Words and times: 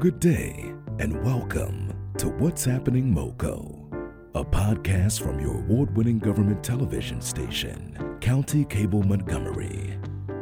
Good 0.00 0.20
day, 0.20 0.72
and 1.00 1.24
welcome 1.24 1.92
to 2.18 2.28
What's 2.28 2.64
Happening 2.64 3.12
MoCo, 3.12 3.90
a 4.32 4.44
podcast 4.44 5.20
from 5.20 5.40
your 5.40 5.56
award 5.56 5.96
winning 5.96 6.20
government 6.20 6.62
television 6.62 7.20
station, 7.20 7.98
County 8.20 8.64
Cable 8.64 9.02
Montgomery. 9.02 9.98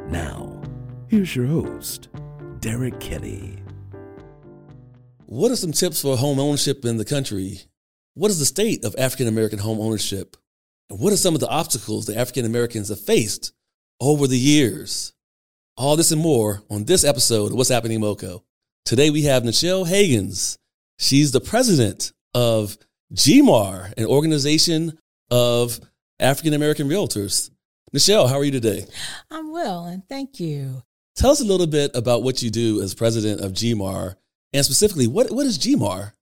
Now, 0.09 0.61
here's 1.09 1.35
your 1.35 1.47
host, 1.47 2.11
Derek 2.61 3.01
Kenny. 3.01 3.57
What 5.25 5.51
are 5.51 5.57
some 5.57 5.73
tips 5.73 6.03
for 6.03 6.19
home 6.19 6.39
ownership 6.39 6.85
in 6.85 6.99
the 6.99 7.07
country? 7.07 7.61
What 8.13 8.31
is 8.31 8.39
the 8.39 8.45
state 8.45 8.85
of 8.85 8.95
African 8.99 9.27
American 9.27 9.61
home 9.61 9.81
ownership? 9.81 10.37
And 10.91 11.01
what 11.01 11.15
are 11.15 11.17
some 11.17 11.33
of 11.33 11.41
the 11.41 11.49
obstacles 11.49 12.05
that 12.07 12.19
African 12.19 12.45
Americans 12.45 12.91
have 12.91 13.01
faced 13.01 13.55
over 14.03 14.27
the 14.27 14.39
years? 14.39 15.15
All 15.79 15.97
this 15.97 16.13
and 16.13 16.21
more 16.21 16.63
on 16.69 16.85
this 16.85 17.05
episode 17.05 17.53
of 17.53 17.57
What's 17.57 17.71
Happening 17.71 18.03
MoCo. 18.03 18.43
Today 18.87 19.11
we 19.11 19.23
have 19.23 19.43
Nichelle 19.43 19.85
Hagins. 19.85 20.59
She's 20.97 21.33
the 21.33 21.41
president 21.41 22.13
of 22.35 22.79
GMAR, 23.13 23.93
an 23.97 24.07
organization 24.07 24.97
of 25.29 25.81
African 26.21 26.55
American 26.55 26.89
realtors. 26.89 27.51
Nichelle, 27.93 28.29
how 28.29 28.37
are 28.37 28.45
you 28.45 28.53
today? 28.53 28.87
I'm 29.29 29.51
well, 29.51 29.87
and 29.87 30.09
thank 30.09 30.39
you. 30.39 30.85
Tell 31.17 31.33
us 31.33 31.41
a 31.41 31.45
little 31.45 31.67
bit 31.67 31.97
about 31.97 32.23
what 32.23 32.43
you 32.43 32.51
do 32.51 32.81
as 32.81 32.95
president 32.95 33.41
of 33.41 33.55
GMAR, 33.55 34.15
and 34.53 34.65
specifically, 34.65 35.09
what, 35.09 35.33
what 35.33 35.47
is 35.47 35.59
GMAR? 35.59 36.13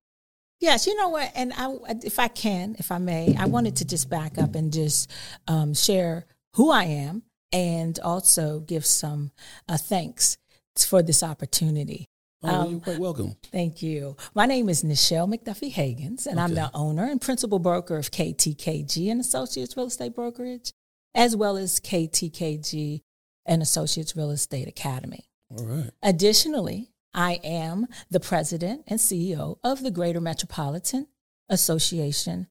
Yes, 0.58 0.86
you 0.86 0.96
know 0.96 1.10
what, 1.10 1.32
and 1.34 1.52
I, 1.58 1.70
if 2.02 2.18
I 2.18 2.28
can, 2.28 2.76
if 2.78 2.90
I 2.90 2.96
may, 2.96 3.36
I 3.38 3.44
wanted 3.44 3.76
to 3.76 3.84
just 3.84 4.08
back 4.08 4.38
up 4.38 4.54
and 4.54 4.72
just 4.72 5.12
um, 5.48 5.74
share 5.74 6.24
who 6.54 6.70
I 6.70 6.84
am, 6.84 7.24
and 7.52 8.00
also 8.00 8.60
give 8.60 8.86
some 8.86 9.32
uh, 9.68 9.76
thanks 9.76 10.38
for 10.78 11.02
this 11.02 11.22
opportunity. 11.22 12.08
Oh, 12.44 12.60
um, 12.60 12.70
you're 12.70 12.80
quite 12.80 12.98
welcome. 12.98 13.36
Thank 13.50 13.82
you. 13.82 14.16
My 14.34 14.46
name 14.46 14.68
is 14.68 14.82
Nichelle 14.82 15.32
McDuffie 15.32 15.72
Hagins, 15.72 16.26
and 16.26 16.38
okay. 16.38 16.42
I'm 16.42 16.54
the 16.54 16.70
owner 16.74 17.04
and 17.04 17.20
principal 17.20 17.58
broker 17.58 17.96
of 17.96 18.10
KTKG 18.10 19.10
and 19.10 19.20
Associates 19.20 19.76
Real 19.76 19.86
Estate 19.86 20.14
Brokerage, 20.14 20.72
as 21.14 21.34
well 21.34 21.56
as 21.56 21.80
KTKG 21.80 23.02
and 23.46 23.62
Associates 23.62 24.14
Real 24.14 24.30
Estate 24.30 24.68
Academy. 24.68 25.24
All 25.50 25.64
right. 25.64 25.90
Additionally, 26.02 26.90
I 27.14 27.40
am 27.44 27.86
the 28.10 28.20
president 28.20 28.84
and 28.86 28.98
CEO 28.98 29.58
of 29.64 29.82
the 29.82 29.90
Greater 29.90 30.20
Metropolitan 30.20 31.06
Association 31.48 32.48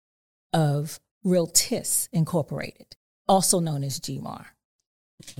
of 0.53 0.99
Realtists 1.23 2.09
Incorporated, 2.11 2.95
also 3.27 3.59
known 3.59 3.83
as 3.83 3.99
GMAR. 3.99 4.45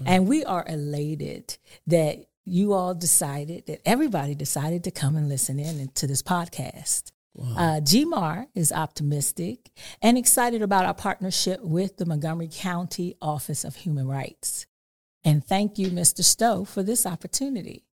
And 0.05 0.27
we 0.27 0.45
are 0.45 0.66
elated 0.67 1.58
that 1.88 2.25
you 2.45 2.73
all 2.73 2.94
decided, 2.94 3.66
that 3.67 3.81
everybody 3.86 4.36
decided 4.36 4.83
to 4.83 4.91
come 4.91 5.16
and 5.16 5.30
listen 5.30 5.59
in 5.59 5.88
to 5.95 6.08
this 6.08 6.22
podcast. 6.22 7.11
Wow. 7.36 7.55
Uh, 7.58 7.80
GMAR 7.80 8.47
is 8.53 8.72
optimistic 8.72 9.72
and 10.02 10.17
excited 10.17 10.61
about 10.61 10.86
our 10.86 10.94
partnership 10.94 11.61
with 11.61 11.97
the 11.97 12.05
Montgomery 12.05 12.49
County 12.52 13.16
Office 13.21 13.64
of 13.64 13.75
Human 13.75 14.08
Rights. 14.08 14.67
And 15.23 15.44
thank 15.44 15.80
you, 15.80 15.88
Mr. 15.88 16.23
Stowe, 16.23 16.66
for 16.66 16.83
this 16.83 17.05
opportunity. 17.05 17.86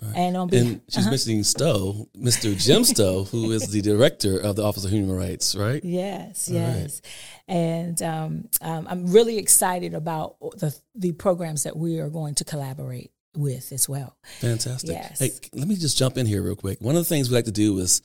Right. 0.00 0.12
And, 0.14 0.36
on 0.36 0.54
and 0.54 0.82
she's 0.88 1.04
uh-huh. 1.04 1.10
mentioning 1.10 1.42
Stowe, 1.42 2.08
Mr. 2.16 2.56
Jim 2.56 2.84
Stowe, 2.84 3.24
who 3.24 3.50
is 3.52 3.68
the 3.68 3.80
director 3.80 4.38
of 4.38 4.54
the 4.54 4.62
Office 4.62 4.84
of 4.84 4.90
Human 4.90 5.14
Rights, 5.14 5.54
right? 5.54 5.82
Yes, 5.82 6.50
yes. 6.50 7.00
Right. 7.48 7.54
And 7.54 8.02
um, 8.02 8.48
um, 8.60 8.86
I'm 8.90 9.06
really 9.06 9.38
excited 9.38 9.94
about 9.94 10.38
the 10.58 10.78
the 10.94 11.12
programs 11.12 11.62
that 11.62 11.76
we 11.78 11.98
are 11.98 12.10
going 12.10 12.34
to 12.36 12.44
collaborate 12.44 13.10
with 13.36 13.72
as 13.72 13.88
well. 13.88 14.16
Fantastic. 14.40 14.90
Yes. 14.90 15.18
Hey, 15.18 15.30
let 15.52 15.68
me 15.68 15.76
just 15.76 15.98
jump 15.98 16.16
in 16.16 16.26
here 16.26 16.42
real 16.42 16.56
quick. 16.56 16.80
One 16.80 16.96
of 16.96 17.00
the 17.02 17.08
things 17.08 17.28
we 17.28 17.36
like 17.36 17.44
to 17.46 17.52
do 17.52 17.78
is 17.78 18.02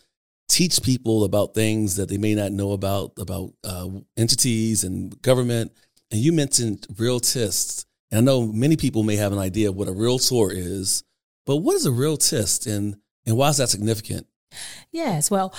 teach 0.47 0.83
people 0.83 1.23
about 1.23 1.53
things 1.53 1.95
that 1.95 2.09
they 2.09 2.17
may 2.17 2.35
not 2.35 2.51
know 2.51 2.71
about 2.73 3.13
about 3.17 3.53
uh, 3.63 3.89
entities 4.17 4.83
and 4.83 5.19
government. 5.21 5.71
And 6.11 6.19
you 6.19 6.33
mentioned 6.33 6.87
realtists, 6.93 7.85
and 8.11 8.17
I 8.17 8.21
know 8.21 8.45
many 8.45 8.75
people 8.75 9.03
may 9.03 9.15
have 9.15 9.31
an 9.31 9.39
idea 9.39 9.69
of 9.69 9.75
what 9.75 9.87
a 9.87 9.93
realtor 9.93 10.51
is 10.51 11.03
but 11.45 11.57
what 11.57 11.75
is 11.75 11.85
a 11.85 11.91
realtist 11.91 12.67
and, 12.67 12.97
and 13.25 13.35
why 13.35 13.49
is 13.49 13.57
that 13.57 13.69
significant? 13.69 14.27
Yes, 14.91 15.31
well, 15.31 15.53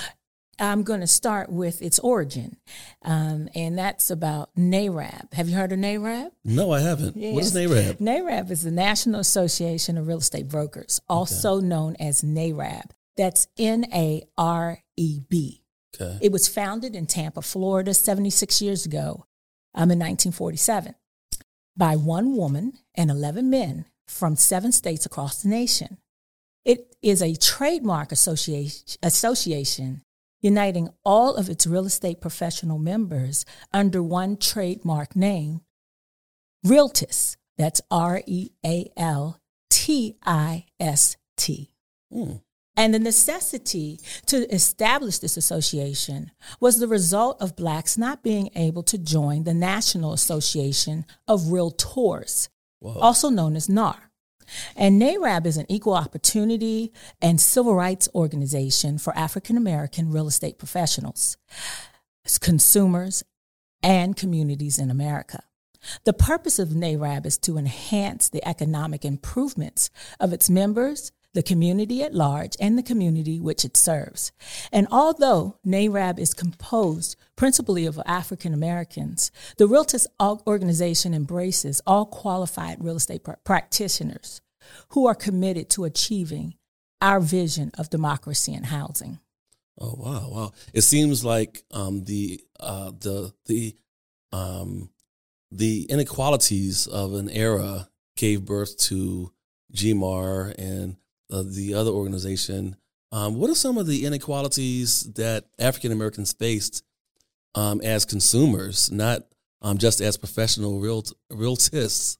I'm 0.58 0.82
going 0.82 1.00
to 1.00 1.06
start 1.06 1.50
with 1.50 1.80
its 1.82 1.98
origin, 1.98 2.56
um, 3.02 3.48
and 3.54 3.78
that's 3.78 4.10
about 4.10 4.54
NAREB. 4.56 5.32
Have 5.32 5.48
you 5.48 5.56
heard 5.56 5.72
of 5.72 5.78
NAREB? 5.78 6.30
No, 6.44 6.72
I 6.72 6.80
haven't. 6.80 7.16
Yes. 7.16 7.34
What 7.34 7.44
is 7.44 7.54
NAREB? 7.54 7.98
NAREB 7.98 8.50
is 8.50 8.62
the 8.62 8.70
National 8.70 9.20
Association 9.20 9.96
of 9.96 10.06
Real 10.06 10.18
Estate 10.18 10.48
Brokers, 10.48 11.00
also 11.08 11.56
okay. 11.56 11.66
known 11.66 11.96
as 11.98 12.22
NAREB. 12.22 12.90
That's 13.16 13.48
N 13.58 13.86
A 13.92 14.24
R 14.36 14.78
E 14.96 15.20
B. 15.28 15.62
Okay. 15.94 16.18
It 16.22 16.32
was 16.32 16.48
founded 16.48 16.94
in 16.94 17.06
Tampa, 17.06 17.42
Florida, 17.42 17.92
76 17.92 18.62
years 18.62 18.86
ago, 18.86 19.26
um, 19.74 19.90
in 19.90 19.98
1947, 19.98 20.94
by 21.76 21.96
one 21.96 22.36
woman 22.36 22.74
and 22.94 23.10
11 23.10 23.50
men 23.50 23.86
from 24.06 24.36
seven 24.36 24.72
states 24.72 25.06
across 25.06 25.42
the 25.42 25.48
nation. 25.48 25.98
It 26.64 26.94
is 27.02 27.22
a 27.22 27.34
trademark 27.34 28.12
association, 28.12 28.98
association 29.02 30.02
uniting 30.42 30.90
all 31.04 31.34
of 31.36 31.48
its 31.48 31.66
real 31.66 31.86
estate 31.86 32.20
professional 32.20 32.78
members 32.78 33.46
under 33.72 34.02
one 34.02 34.36
trademark 34.36 35.16
name, 35.16 35.62
Realtist. 36.64 37.38
That's 37.58 37.80
R 37.90 38.22
E 38.26 38.50
A 38.64 38.90
L 38.96 39.40
T 39.70 40.16
I 40.24 40.66
S 40.80 41.16
T. 41.36 41.70
Hmm. 42.10 42.36
And 42.76 42.94
the 42.94 42.98
necessity 42.98 44.00
to 44.26 44.52
establish 44.52 45.18
this 45.18 45.36
association 45.36 46.30
was 46.58 46.78
the 46.78 46.88
result 46.88 47.40
of 47.42 47.56
blacks 47.56 47.98
not 47.98 48.22
being 48.22 48.48
able 48.54 48.82
to 48.84 48.96
join 48.96 49.44
the 49.44 49.52
National 49.52 50.14
Association 50.14 51.04
of 51.28 51.42
Realtors, 51.42 52.48
Whoa. 52.78 52.98
also 52.98 53.28
known 53.28 53.56
as 53.56 53.68
NAR. 53.68 54.11
And 54.76 55.00
NAREB 55.00 55.46
is 55.46 55.56
an 55.56 55.66
equal 55.68 55.94
opportunity 55.94 56.92
and 57.20 57.40
civil 57.40 57.74
rights 57.74 58.08
organization 58.14 58.98
for 58.98 59.16
African 59.16 59.56
American 59.56 60.10
real 60.10 60.26
estate 60.26 60.58
professionals, 60.58 61.36
consumers, 62.40 63.22
and 63.82 64.16
communities 64.16 64.78
in 64.78 64.90
America. 64.90 65.42
The 66.04 66.12
purpose 66.12 66.58
of 66.58 66.68
NAREB 66.68 67.26
is 67.26 67.38
to 67.38 67.58
enhance 67.58 68.28
the 68.28 68.46
economic 68.46 69.04
improvements 69.04 69.90
of 70.20 70.32
its 70.32 70.48
members, 70.48 71.12
the 71.34 71.42
community 71.42 72.02
at 72.02 72.14
large, 72.14 72.56
and 72.60 72.76
the 72.76 72.82
community 72.82 73.40
which 73.40 73.64
it 73.64 73.76
serves. 73.76 74.32
And 74.70 74.86
although 74.90 75.58
NAREB 75.66 76.18
is 76.18 76.34
composed 76.34 77.16
principally 77.36 77.86
of 77.86 78.00
African 78.06 78.52
Americans, 78.52 79.30
the 79.56 79.66
Realtors 79.66 80.06
organization 80.46 81.14
embraces 81.14 81.80
all 81.86 82.06
qualified 82.06 82.84
real 82.84 82.96
estate 82.96 83.24
pr- 83.24 83.32
practitioners 83.44 84.40
who 84.90 85.06
are 85.06 85.14
committed 85.14 85.70
to 85.70 85.84
achieving 85.84 86.54
our 87.00 87.20
vision 87.20 87.72
of 87.78 87.90
democracy 87.90 88.54
and 88.54 88.66
housing. 88.66 89.18
Oh 89.80 89.94
wow, 89.96 90.28
wow! 90.30 90.52
It 90.74 90.82
seems 90.82 91.24
like 91.24 91.64
um, 91.70 92.04
the 92.04 92.40
uh, 92.60 92.92
the 92.98 93.32
the 93.46 93.74
um, 94.30 94.90
the 95.50 95.86
inequalities 95.88 96.86
of 96.86 97.14
an 97.14 97.28
era 97.30 97.88
gave 98.16 98.44
birth 98.44 98.76
to 98.76 99.32
GMAR 99.74 100.54
and 100.58 100.96
uh, 101.32 101.42
the 101.44 101.74
other 101.74 101.90
organization. 101.90 102.76
Um, 103.10 103.36
what 103.36 103.50
are 103.50 103.54
some 103.54 103.78
of 103.78 103.86
the 103.86 104.06
inequalities 104.06 105.02
that 105.14 105.46
African 105.58 105.92
Americans 105.92 106.32
faced 106.32 106.84
um, 107.54 107.80
as 107.80 108.04
consumers, 108.04 108.92
not 108.92 109.22
um, 109.60 109.78
just 109.78 110.00
as 110.00 110.16
professional 110.16 110.78
real 110.78 111.02
realtists? 111.30 112.18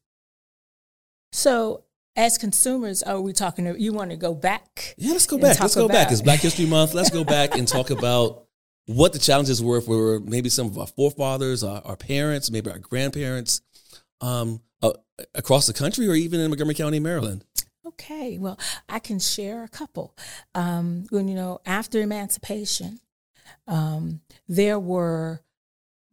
So, 1.32 1.84
as 2.16 2.36
consumers, 2.36 3.02
are 3.02 3.20
we 3.20 3.32
talking? 3.32 3.74
You 3.78 3.92
want 3.92 4.10
to 4.10 4.16
go 4.16 4.34
back? 4.34 4.94
Yeah, 4.98 5.12
let's 5.12 5.26
go 5.26 5.38
back. 5.38 5.60
Let's 5.60 5.74
go 5.74 5.88
back. 5.88 6.12
It's 6.12 6.20
Black 6.20 6.40
History 6.40 6.66
Month. 6.66 6.92
Let's 6.92 7.10
go 7.10 7.24
back 7.24 7.56
and 7.56 7.66
talk 7.66 7.90
about 7.90 8.46
what 8.86 9.12
the 9.12 9.18
challenges 9.18 9.62
were 9.62 9.80
for 9.80 10.20
maybe 10.20 10.48
some 10.48 10.66
of 10.66 10.78
our 10.78 10.86
forefathers, 10.86 11.64
our, 11.64 11.80
our 11.84 11.96
parents, 11.96 12.50
maybe 12.50 12.70
our 12.70 12.78
grandparents, 12.78 13.62
um, 14.20 14.60
uh, 14.82 14.92
across 15.34 15.66
the 15.66 15.72
country, 15.72 16.06
or 16.08 16.14
even 16.14 16.40
in 16.40 16.50
Montgomery 16.50 16.74
County, 16.74 17.00
Maryland. 17.00 17.44
Okay, 17.84 18.38
well, 18.38 18.58
I 18.88 19.00
can 19.00 19.18
share 19.18 19.64
a 19.64 19.68
couple. 19.68 20.16
Um, 20.54 21.06
when 21.10 21.26
you 21.26 21.34
know, 21.34 21.60
after 21.66 22.00
emancipation, 22.00 23.00
um, 23.66 24.20
there 24.48 24.78
were 24.78 25.42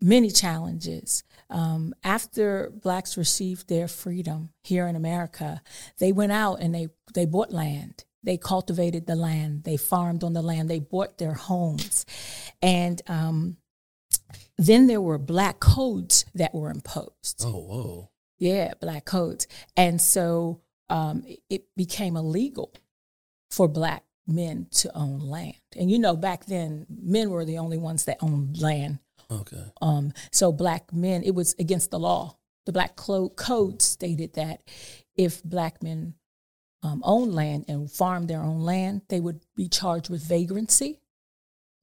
many 0.01 0.31
challenges. 0.31 1.23
Um, 1.49 1.93
after 2.03 2.71
blacks 2.71 3.17
received 3.17 3.69
their 3.69 3.87
freedom 3.87 4.49
here 4.63 4.87
in 4.87 4.95
America, 4.95 5.61
they 5.99 6.11
went 6.11 6.31
out 6.31 6.55
and 6.55 6.73
they 6.73 6.89
they 7.13 7.25
bought 7.25 7.51
land. 7.51 8.05
They 8.23 8.37
cultivated 8.37 9.05
the 9.05 9.15
land. 9.15 9.63
They 9.63 9.77
farmed 9.77 10.23
on 10.23 10.33
the 10.33 10.41
land. 10.41 10.69
They 10.69 10.79
bought 10.79 11.17
their 11.17 11.33
homes, 11.33 12.05
and 12.61 13.01
um, 13.07 13.57
then 14.57 14.87
there 14.87 15.01
were 15.01 15.17
black 15.17 15.59
codes 15.59 16.25
that 16.35 16.53
were 16.53 16.69
imposed. 16.69 17.43
Oh, 17.45 17.59
whoa! 17.59 18.09
Yeah, 18.37 18.73
black 18.79 19.05
codes, 19.05 19.47
and 19.77 20.01
so 20.01 20.61
um, 20.89 21.23
it 21.49 21.65
became 21.75 22.15
illegal 22.15 22.73
for 23.51 23.67
black 23.67 24.03
men 24.27 24.67
to 24.71 24.95
own 24.95 25.19
land. 25.19 25.55
And 25.77 25.89
you 25.89 25.99
know, 25.99 26.15
back 26.15 26.45
then, 26.45 26.85
men 26.89 27.29
were 27.29 27.45
the 27.45 27.57
only 27.57 27.77
ones 27.77 28.05
that 28.05 28.17
owned 28.21 28.61
land. 28.61 28.99
Okay. 29.31 29.63
Um, 29.81 30.13
so 30.31 30.51
black 30.51 30.93
men, 30.93 31.23
it 31.23 31.35
was 31.35 31.55
against 31.59 31.91
the 31.91 31.99
law. 31.99 32.37
The 32.65 32.71
black 32.71 32.95
code 32.95 33.81
stated 33.81 34.33
that 34.33 34.61
if 35.15 35.43
black 35.43 35.81
men 35.81 36.15
um, 36.83 37.01
owned 37.03 37.33
land 37.33 37.65
and 37.67 37.91
farmed 37.91 38.27
their 38.27 38.41
own 38.41 38.61
land, 38.61 39.01
they 39.09 39.19
would 39.19 39.41
be 39.55 39.67
charged 39.67 40.09
with 40.09 40.23
vagrancy 40.23 40.99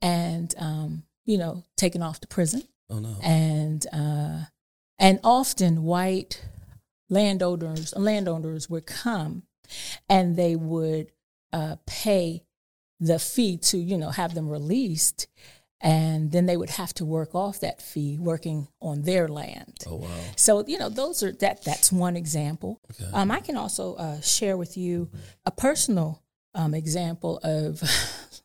and, 0.00 0.54
um, 0.58 1.02
you 1.24 1.38
know, 1.38 1.64
taken 1.76 2.02
off 2.02 2.20
to 2.20 2.28
prison. 2.28 2.62
Oh 2.88 3.00
no! 3.00 3.16
And 3.22 3.84
uh, 3.92 4.44
and 4.98 5.18
often 5.24 5.82
white 5.82 6.44
landowners 7.08 7.94
landowners 7.96 8.68
would 8.68 8.86
come, 8.86 9.44
and 10.08 10.36
they 10.36 10.56
would 10.56 11.12
uh, 11.52 11.76
pay 11.86 12.44
the 13.00 13.18
fee 13.18 13.56
to 13.58 13.78
you 13.78 13.98
know 13.98 14.10
have 14.10 14.34
them 14.34 14.48
released, 14.48 15.26
and 15.80 16.32
then 16.32 16.46
they 16.46 16.56
would 16.56 16.70
have 16.70 16.94
to 16.94 17.04
work 17.04 17.34
off 17.34 17.60
that 17.60 17.80
fee 17.82 18.18
working 18.18 18.68
on 18.80 19.02
their 19.02 19.28
land. 19.28 19.78
Oh 19.86 19.96
wow! 19.96 20.08
So 20.36 20.64
you 20.66 20.78
know 20.78 20.88
those 20.88 21.22
are 21.22 21.32
that 21.32 21.64
that's 21.64 21.92
one 21.92 22.16
example. 22.16 22.80
Okay. 22.90 23.10
Um, 23.12 23.30
I 23.30 23.40
can 23.40 23.56
also 23.56 23.94
uh, 23.96 24.20
share 24.20 24.56
with 24.56 24.76
you 24.76 25.10
a 25.44 25.50
personal 25.50 26.22
um, 26.54 26.74
example 26.74 27.38
of 27.42 27.82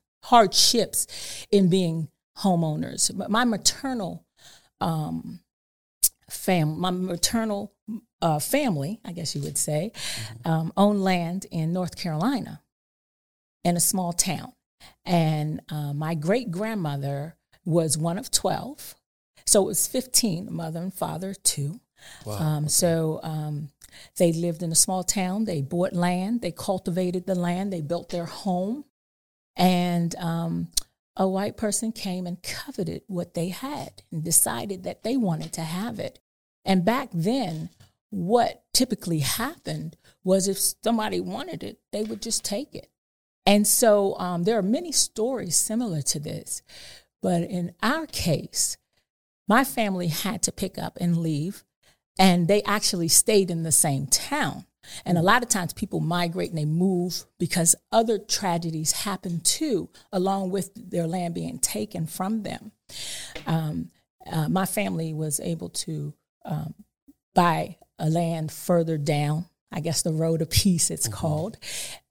hardships 0.24 1.07
in 1.52 1.69
being 1.69 2.10
homeowners. 2.40 3.12
My 3.30 3.44
maternal 3.44 4.25
um, 4.80 5.40
fam, 6.30 6.80
my 6.80 6.92
maternal 6.92 7.74
uh, 8.21 8.39
family, 8.39 9.00
I 9.03 9.12
guess 9.12 9.35
you 9.35 9.41
would 9.41 9.57
say, 9.57 9.91
um, 10.45 10.71
owned 10.77 11.03
land 11.03 11.45
in 11.51 11.73
North 11.73 11.95
Carolina, 11.95 12.62
in 13.63 13.77
a 13.77 13.79
small 13.79 14.13
town, 14.13 14.53
and 15.06 15.62
uh, 15.69 15.94
my 15.94 16.15
great 16.15 16.51
grandmother 16.51 17.35
was 17.65 17.97
one 17.97 18.18
of 18.18 18.31
twelve, 18.31 18.95
so 19.45 19.63
it 19.63 19.68
was 19.68 19.88
fifteen, 19.88 20.51
mother 20.51 20.79
and 20.79 20.94
father 20.94 21.33
two. 21.33 21.79
Wow. 22.25 22.33
Um, 22.39 22.68
so 22.68 23.19
um, 23.21 23.69
they 24.18 24.33
lived 24.33 24.63
in 24.63 24.71
a 24.71 24.75
small 24.75 25.03
town. 25.03 25.45
They 25.45 25.62
bought 25.62 25.94
land. 25.94 26.41
They 26.41 26.51
cultivated 26.51 27.27
the 27.27 27.35
land. 27.35 27.71
They 27.71 27.81
built 27.81 28.09
their 28.09 28.25
home, 28.25 28.85
and 29.56 30.15
um, 30.15 30.69
a 31.15 31.27
white 31.27 31.57
person 31.57 31.91
came 31.91 32.25
and 32.25 32.41
coveted 32.41 33.03
what 33.07 33.33
they 33.35 33.50
had 33.50 34.01
and 34.12 34.23
decided 34.23 34.83
that 34.83 35.03
they 35.03 35.18
wanted 35.18 35.53
to 35.53 35.62
have 35.62 36.00
it. 36.00 36.19
And 36.65 36.85
back 36.85 37.09
then, 37.13 37.69
what 38.12 38.63
typically 38.74 39.19
happened 39.19 39.98
was 40.24 40.48
if 40.48 40.58
somebody 40.58 41.19
wanted 41.19 41.63
it, 41.63 41.80
they 41.92 42.04
would 42.04 42.22
just 42.22 42.46
take 42.46 42.75
it. 42.75 42.90
And 43.46 43.66
so 43.66 44.16
um, 44.19 44.44
there 44.44 44.58
are 44.58 44.63
many 44.63 44.92
stories 44.92 45.56
similar 45.56 46.02
to 46.04 46.19
this. 46.19 46.62
But 47.22 47.44
in 47.44 47.74
our 47.81 48.06
case, 48.06 48.78
my 49.48 49.63
family 49.63 50.08
had 50.08 50.44
to 50.44 50.52
pick 50.52 50.78
up 50.78 50.98
and 51.02 51.18
leave, 51.18 51.63
and 52.19 52.48
they 52.48 52.62
actually 52.63 53.08
stayed 53.08 53.50
in 53.50 53.63
the 53.63 53.72
same 53.72 54.08
town. 54.08 54.66
And 55.06 55.18
a 55.18 55.22
lot 55.22 55.44
of 55.44 55.50
times 55.50 55.74
people 55.74 56.00
migrate 56.00 56.50
and 56.50 56.57
they 56.57 56.66
move 56.66 57.25
because 57.38 57.75
other 57.92 58.18
tragedies 58.18 58.92
happen 58.92 59.40
too, 59.42 59.90
along 60.12 60.52
with 60.52 60.72
their 60.75 61.07
land 61.07 61.36
being 61.36 61.60
taken 61.60 62.07
from 62.07 62.44
them. 62.44 62.72
Um, 63.46 63.92
uh, 64.31 64.50
my 64.50 64.66
family 64.66 65.14
was 65.14 65.40
able 65.40 65.69
to 65.69 66.14
um, 66.46 66.74
buy 67.34 67.78
a 68.01 68.09
land 68.09 68.51
further 68.51 68.98
down, 68.98 69.45
I 69.71 69.80
guess 69.80 70.01
the 70.01 70.12
Road 70.12 70.42
of 70.42 70.50
Peace 70.50 70.92
it's 70.92 71.07
mm-hmm. 71.07 71.15
called, 71.15 71.57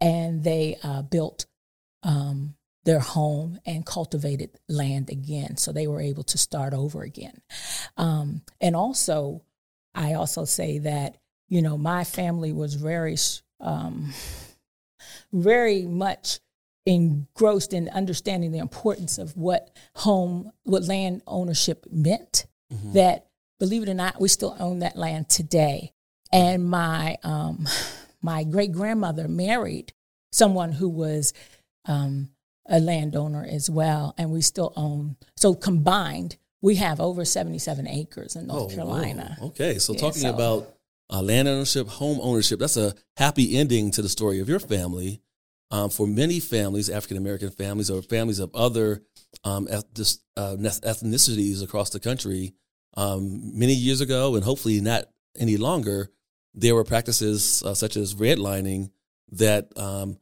and 0.01 0.43
they 0.43 0.79
uh, 0.83 1.03
built 1.03 1.45
um, 2.03 2.55
their 2.85 3.01
home 3.01 3.61
and 3.67 3.85
cultivated 3.85 4.51
land 4.69 5.11
again. 5.11 5.59
So 5.59 5.73
they 5.73 5.87
were 5.87 6.01
able 6.01 6.23
to 6.25 6.39
start 6.39 6.73
over 6.73 7.03
again. 7.03 7.43
Um, 7.99 8.41
and 8.61 8.75
also, 8.75 9.43
I 9.95 10.15
also 10.15 10.47
say 10.47 10.79
that 10.79 11.17
you 11.51 11.61
know, 11.61 11.77
my 11.77 12.05
family 12.05 12.53
was 12.53 12.75
very, 12.75 13.17
um, 13.61 14.15
very 15.33 15.83
much 15.83 16.39
engrossed 16.87 17.75
in 17.75 17.89
understanding 17.91 18.53
the 18.53 18.59
importance 18.59 19.19
of 19.19 19.37
what 19.37 19.77
home, 19.97 20.51
what 20.63 20.85
land 20.85 21.23
ownership 21.27 21.85
meant. 21.91 22.47
Mm-hmm. 22.73 22.93
That, 22.93 23.27
believe 23.61 23.85
it 23.85 23.89
or 23.89 23.95
not, 23.95 24.21
we 24.21 24.27
still 24.27 24.57
own 24.59 24.81
that 24.81 24.97
land 24.97 25.29
today. 25.29 25.93
And 26.33 26.65
my 26.65 27.17
um, 27.23 27.69
my 28.21 28.43
great 28.43 28.73
grandmother 28.73 29.29
married 29.29 29.93
someone 30.33 30.73
who 30.73 30.89
was 30.89 31.33
um, 31.85 32.31
a 32.69 32.81
landowner 32.81 33.47
as 33.49 33.71
well, 33.71 34.15
and 34.19 34.31
we 34.31 34.41
still 34.41 34.73
own. 34.77 35.17
So 35.37 35.55
combined, 35.55 36.37
we 36.61 36.77
have 36.77 37.01
over 37.01 37.25
seventy 37.25 37.59
seven 37.59 37.87
acres 37.87 38.35
in 38.35 38.49
North 38.49 38.73
oh, 38.73 38.75
Carolina. 38.75 39.37
Okay, 39.43 39.79
so 39.79 39.93
yeah, 39.93 40.01
talking 40.01 40.23
so, 40.23 40.31
about 40.31 40.75
uh, 41.11 41.23
land 41.23 41.47
ownership, 41.49 41.89
home 41.89 42.19
ownership. 42.23 42.59
That's 42.59 42.77
a 42.77 42.95
happy 43.17 43.57
ending 43.57 43.91
to 43.93 44.03
the 44.03 44.09
story 44.09 44.41
of 44.41 44.49
your 44.49 44.61
family. 44.61 45.21
Um, 45.73 45.89
for 45.89 46.07
many 46.07 46.41
families, 46.41 46.91
African 46.91 47.17
American 47.17 47.51
families 47.51 47.91
or 47.91 48.03
families 48.03 48.41
of 48.41 48.55
other 48.55 49.03
um, 49.45 49.69
uh, 49.71 49.83
ethnicities 49.97 51.63
across 51.63 51.91
the 51.91 52.01
country, 52.01 52.55
um, 52.95 53.59
many 53.59 53.75
years 53.75 54.01
ago, 54.01 54.35
and 54.35 54.45
hopefully 54.45 54.81
not 54.81 55.05
any 55.39 55.57
longer, 55.57 56.11
there 56.55 56.75
were 56.75 56.85
practices 56.85 57.63
uh, 57.65 57.75
such 57.75 57.97
as 57.97 58.15
redlining 58.15 58.91
that 59.33 59.69
um, 59.77 60.19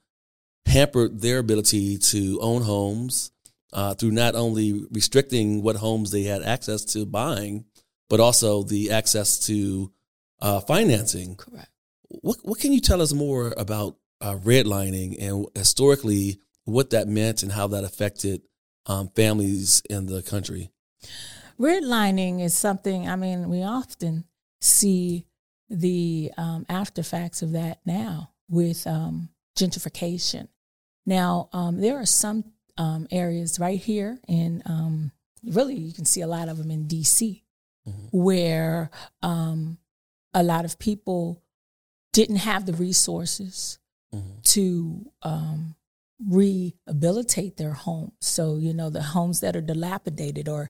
hampered 0.66 1.20
their 1.20 1.38
ability 1.38 1.98
to 1.98 2.38
own 2.40 2.62
homes 2.62 3.30
uh, 3.72 3.94
through 3.94 4.10
not 4.10 4.34
only 4.34 4.84
restricting 4.90 5.62
what 5.62 5.76
homes 5.76 6.10
they 6.10 6.22
had 6.22 6.42
access 6.42 6.84
to 6.84 7.06
buying, 7.06 7.64
but 8.08 8.20
also 8.20 8.62
the 8.62 8.90
access 8.90 9.38
to 9.46 9.92
uh, 10.40 10.60
financing. 10.60 11.36
Correct. 11.36 11.70
What 12.08 12.38
what 12.42 12.58
can 12.58 12.72
you 12.72 12.80
tell 12.80 13.02
us 13.02 13.12
more 13.12 13.52
about 13.56 13.96
uh, 14.20 14.34
redlining 14.36 15.16
and 15.20 15.46
historically 15.54 16.40
what 16.64 16.90
that 16.90 17.08
meant 17.08 17.42
and 17.42 17.52
how 17.52 17.66
that 17.68 17.84
affected 17.84 18.42
um, 18.86 19.10
families 19.14 19.82
in 19.90 20.06
the 20.06 20.22
country? 20.22 20.70
Redlining 21.60 22.42
is 22.42 22.56
something. 22.56 23.08
I 23.08 23.16
mean, 23.16 23.48
we 23.48 23.62
often 23.62 24.24
see 24.60 25.26
the 25.68 26.32
um, 26.36 26.64
after 26.68 27.02
facts 27.02 27.42
of 27.42 27.52
that 27.52 27.80
now 27.84 28.30
with 28.48 28.86
um, 28.86 29.30
gentrification. 29.58 30.48
Now, 31.04 31.48
um, 31.52 31.80
there 31.80 31.96
are 31.98 32.06
some 32.06 32.44
um, 32.76 33.08
areas 33.10 33.58
right 33.58 33.78
here 33.78 34.18
in 34.28 34.62
um, 34.66 35.10
really 35.44 35.74
you 35.74 35.92
can 35.92 36.04
see 36.04 36.20
a 36.20 36.26
lot 36.26 36.48
of 36.48 36.58
them 36.58 36.70
in 36.70 36.86
DC 36.86 37.42
mm-hmm. 37.88 38.06
where 38.12 38.90
um, 39.22 39.78
a 40.34 40.42
lot 40.42 40.64
of 40.64 40.78
people 40.78 41.42
didn't 42.12 42.36
have 42.36 42.66
the 42.66 42.72
resources 42.72 43.78
mm-hmm. 44.14 44.40
to 44.42 45.10
um, 45.22 45.74
rehabilitate 46.26 47.56
their 47.56 47.72
homes. 47.72 48.12
So, 48.20 48.56
you 48.56 48.72
know, 48.72 48.90
the 48.90 49.02
homes 49.02 49.40
that 49.40 49.56
are 49.56 49.60
dilapidated 49.60 50.48
or 50.48 50.68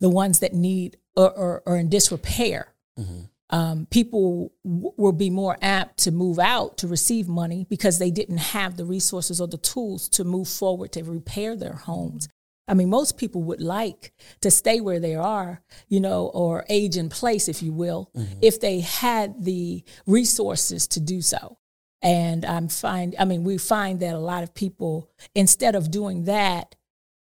the 0.00 0.08
ones 0.08 0.40
that 0.40 0.52
need 0.52 0.96
or, 1.16 1.30
or, 1.30 1.62
or 1.66 1.76
in 1.76 1.88
disrepair. 1.88 2.74
Mm-hmm. 2.98 3.22
Um, 3.50 3.86
people 3.90 4.52
w- 4.64 4.92
will 4.96 5.12
be 5.12 5.28
more 5.28 5.58
apt 5.60 5.98
to 6.04 6.10
move 6.10 6.38
out 6.38 6.78
to 6.78 6.88
receive 6.88 7.28
money 7.28 7.66
because 7.68 7.98
they 7.98 8.10
didn't 8.10 8.38
have 8.38 8.76
the 8.76 8.86
resources 8.86 9.40
or 9.40 9.46
the 9.46 9.58
tools 9.58 10.08
to 10.10 10.24
move 10.24 10.48
forward 10.48 10.92
to 10.92 11.02
repair 11.02 11.54
their 11.54 11.74
homes. 11.74 12.28
I 12.66 12.74
mean, 12.74 12.88
most 12.88 13.18
people 13.18 13.42
would 13.42 13.60
like 13.60 14.12
to 14.40 14.50
stay 14.50 14.80
where 14.80 15.00
they 15.00 15.14
are, 15.14 15.62
you 15.88 16.00
know, 16.00 16.28
or 16.28 16.64
age 16.70 16.96
in 16.96 17.10
place, 17.10 17.48
if 17.48 17.62
you 17.62 17.72
will, 17.72 18.10
mm-hmm. 18.16 18.38
if 18.40 18.60
they 18.60 18.80
had 18.80 19.44
the 19.44 19.84
resources 20.06 20.86
to 20.88 21.00
do 21.00 21.20
so. 21.20 21.58
And 22.00 22.44
I'm 22.44 22.68
find, 22.68 23.14
I 23.18 23.26
mean, 23.26 23.44
we 23.44 23.58
find 23.58 24.00
that 24.00 24.14
a 24.14 24.18
lot 24.18 24.42
of 24.42 24.54
people, 24.54 25.10
instead 25.34 25.74
of 25.74 25.90
doing 25.90 26.24
that, 26.24 26.74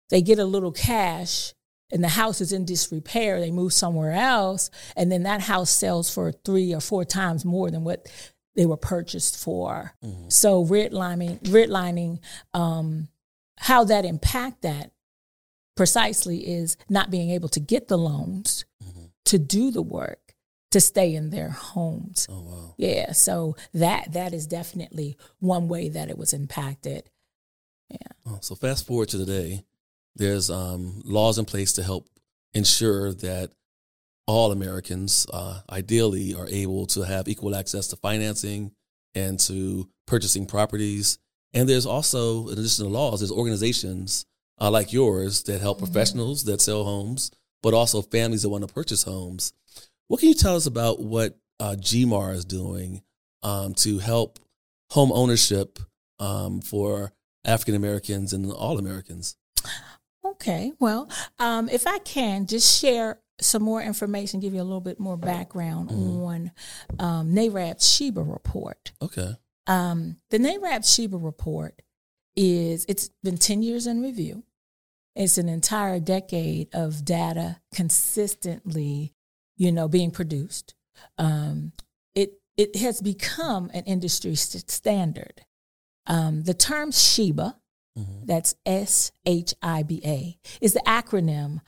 they 0.10 0.22
get 0.22 0.40
a 0.40 0.46
little 0.46 0.72
cash 0.72 1.54
and 1.92 2.04
the 2.04 2.10
house 2.10 2.42
is 2.42 2.52
in 2.52 2.66
disrepair. 2.66 3.40
They 3.40 3.52
move 3.52 3.74
somewhere 3.74 4.14
else, 4.14 4.70
and 4.96 5.12
then 5.12 5.24
that 5.24 5.42
house 5.42 5.70
sells 5.70 6.14
for 6.14 6.32
three 6.32 6.74
or 6.74 6.82
four 6.82 7.06
times 7.06 7.46
more 7.46 7.70
than 7.70 7.84
what 7.84 8.08
they 8.56 8.66
were 8.66 8.78
purchased 8.78 9.38
for. 9.38 9.94
Mm-hmm. 10.04 10.30
So 10.30 10.66
redlining, 10.66 11.40
redlining, 11.42 12.20
um, 12.54 13.10
how 13.58 13.84
that 13.86 14.06
impact 14.06 14.62
that 14.64 14.92
precisely 15.76 16.48
is 16.48 16.78
not 16.90 17.12
being 17.12 17.32
able 17.32 17.50
to 17.50 17.60
get 17.60 17.88
the 17.88 17.98
loans 17.98 18.66
mm-hmm. 18.84 19.06
to 19.26 19.38
do 19.38 19.72
the 19.72 19.82
work 19.82 20.26
to 20.72 20.82
stay 20.82 21.14
in 21.16 21.30
their 21.30 21.50
homes. 21.50 22.28
Oh 22.30 22.42
wow. 22.42 22.76
Yeah, 22.78 23.12
so 23.12 23.56
that 23.74 24.14
that 24.14 24.34
is 24.34 24.48
definitely 24.48 25.18
one 25.40 25.68
way 25.68 25.90
that 25.90 26.10
it 26.10 26.18
was 26.18 26.34
impacted. 26.34 27.10
Yeah. 27.90 28.12
Oh, 28.26 28.40
so 28.42 28.56
fast 28.56 28.86
forward 28.88 29.10
to 29.10 29.18
today, 29.18 29.64
there's 30.16 30.50
um, 30.50 31.02
laws 31.06 31.38
in 31.38 31.46
place 31.46 31.74
to 31.74 31.84
help 31.84 32.08
ensure 32.54 33.14
that 33.14 33.52
all 34.28 34.52
Americans, 34.52 35.28
uh, 35.32 35.62
ideally, 35.70 36.34
are 36.34 36.48
able 36.48 36.86
to 36.88 37.02
have 37.02 37.28
equal 37.28 37.56
access 37.56 37.88
to 37.88 37.96
financing 37.98 38.72
and 39.14 39.40
to 39.42 39.88
purchasing 40.08 40.46
properties 40.46 41.20
And 41.56 41.70
there's 41.70 41.86
also, 41.86 42.50
in 42.50 42.60
addition 42.60 42.86
to 42.86 42.92
laws, 42.92 43.22
there's 43.22 43.32
organizations 43.32 44.26
uh, 44.60 44.70
like 44.70 44.92
yours 44.92 45.44
that 45.44 45.62
help 45.62 45.78
mm-hmm. 45.78 45.86
professionals 45.86 46.44
that 46.44 46.62
sell 46.62 46.84
homes, 46.84 47.32
but 47.64 47.74
also 47.74 48.02
families 48.02 48.42
that 48.42 48.50
want 48.50 48.68
to 48.68 48.74
purchase 48.74 49.04
homes. 49.04 49.54
What 50.08 50.20
can 50.20 50.30
you 50.30 50.36
tell 50.36 50.58
us 50.58 50.66
about 50.66 51.02
what 51.02 51.38
uh, 51.60 51.76
GMAR 51.80 52.34
is 52.36 52.46
doing 52.46 53.02
um, 53.42 53.74
to 53.76 54.00
help 54.00 54.40
home 54.92 55.12
ownership 55.14 55.80
um, 56.20 56.60
for 56.60 57.14
African 57.46 57.76
Americans 57.76 58.34
and 58.34 58.52
all 58.52 58.78
Americans? 58.78 59.38
Okay, 60.36 60.74
well, 60.80 61.10
um, 61.40 61.70
if 61.70 61.88
I 61.88 62.00
can 62.00 62.46
just 62.46 62.80
share 62.80 63.20
some 63.42 63.64
more 63.64 63.82
information, 63.82 64.40
give 64.40 64.54
you 64.54 64.62
a 64.62 64.64
little 64.64 64.82
bit 64.82 65.00
more 65.00 65.18
background 65.18 65.90
mm-hmm. 65.90 66.24
on 66.24 66.52
um, 67.00 67.34
NAREB's 67.34 67.86
SHIBA 67.86 68.32
report. 68.32 68.94
Okay. 69.02 69.36
Um, 69.68 70.18
the 70.30 70.38
NAREB 70.38 70.80
SHIBA 70.80 71.24
report 71.24 71.82
is, 72.36 72.86
it's 72.88 73.10
been 73.24 73.38
10 73.38 73.64
years 73.64 73.88
in 73.88 74.02
review. 74.02 74.44
It's 75.16 75.38
an 75.38 75.50
entire 75.50 76.00
decade 76.00 76.74
of 76.74 77.06
data 77.06 77.62
consistently, 77.74 79.14
you 79.58 79.72
know, 79.72 79.88
being 79.88 80.12
produced. 80.12 80.76
Um, 81.18 81.72
it, 82.14 82.34
it 82.58 82.76
has 82.78 83.02
become 83.02 83.70
an 83.74 83.84
industry 83.86 84.36
standard. 84.36 85.46
Um, 86.08 86.44
the 86.44 86.54
term 86.54 86.92
SHIBA, 86.92 87.56
mm-hmm. 87.98 88.26
that's 88.26 88.56
S 88.66 89.12
H 89.26 89.54
I 89.62 89.84
B 89.84 90.02
A, 90.06 90.38
is 90.62 90.74
the 90.74 90.84
acronym 90.86 91.62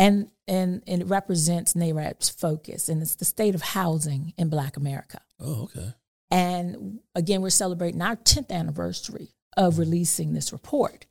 and, 0.00 0.30
and, 0.48 0.82
and 0.86 1.02
it 1.02 1.08
represents 1.08 1.74
NAREB's 1.74 2.30
focus, 2.30 2.88
and 2.88 3.02
it's 3.02 3.16
the 3.16 3.26
state 3.26 3.54
of 3.54 3.60
housing 3.60 4.32
in 4.38 4.48
Black 4.48 4.78
America. 4.78 5.20
Oh, 5.38 5.64
okay. 5.64 5.92
And 6.30 7.00
again, 7.14 7.42
we're 7.42 7.50
celebrating 7.50 8.00
our 8.00 8.16
10th 8.16 8.50
anniversary 8.50 9.34
of 9.58 9.78
releasing 9.78 10.32
this 10.32 10.52
report. 10.52 11.04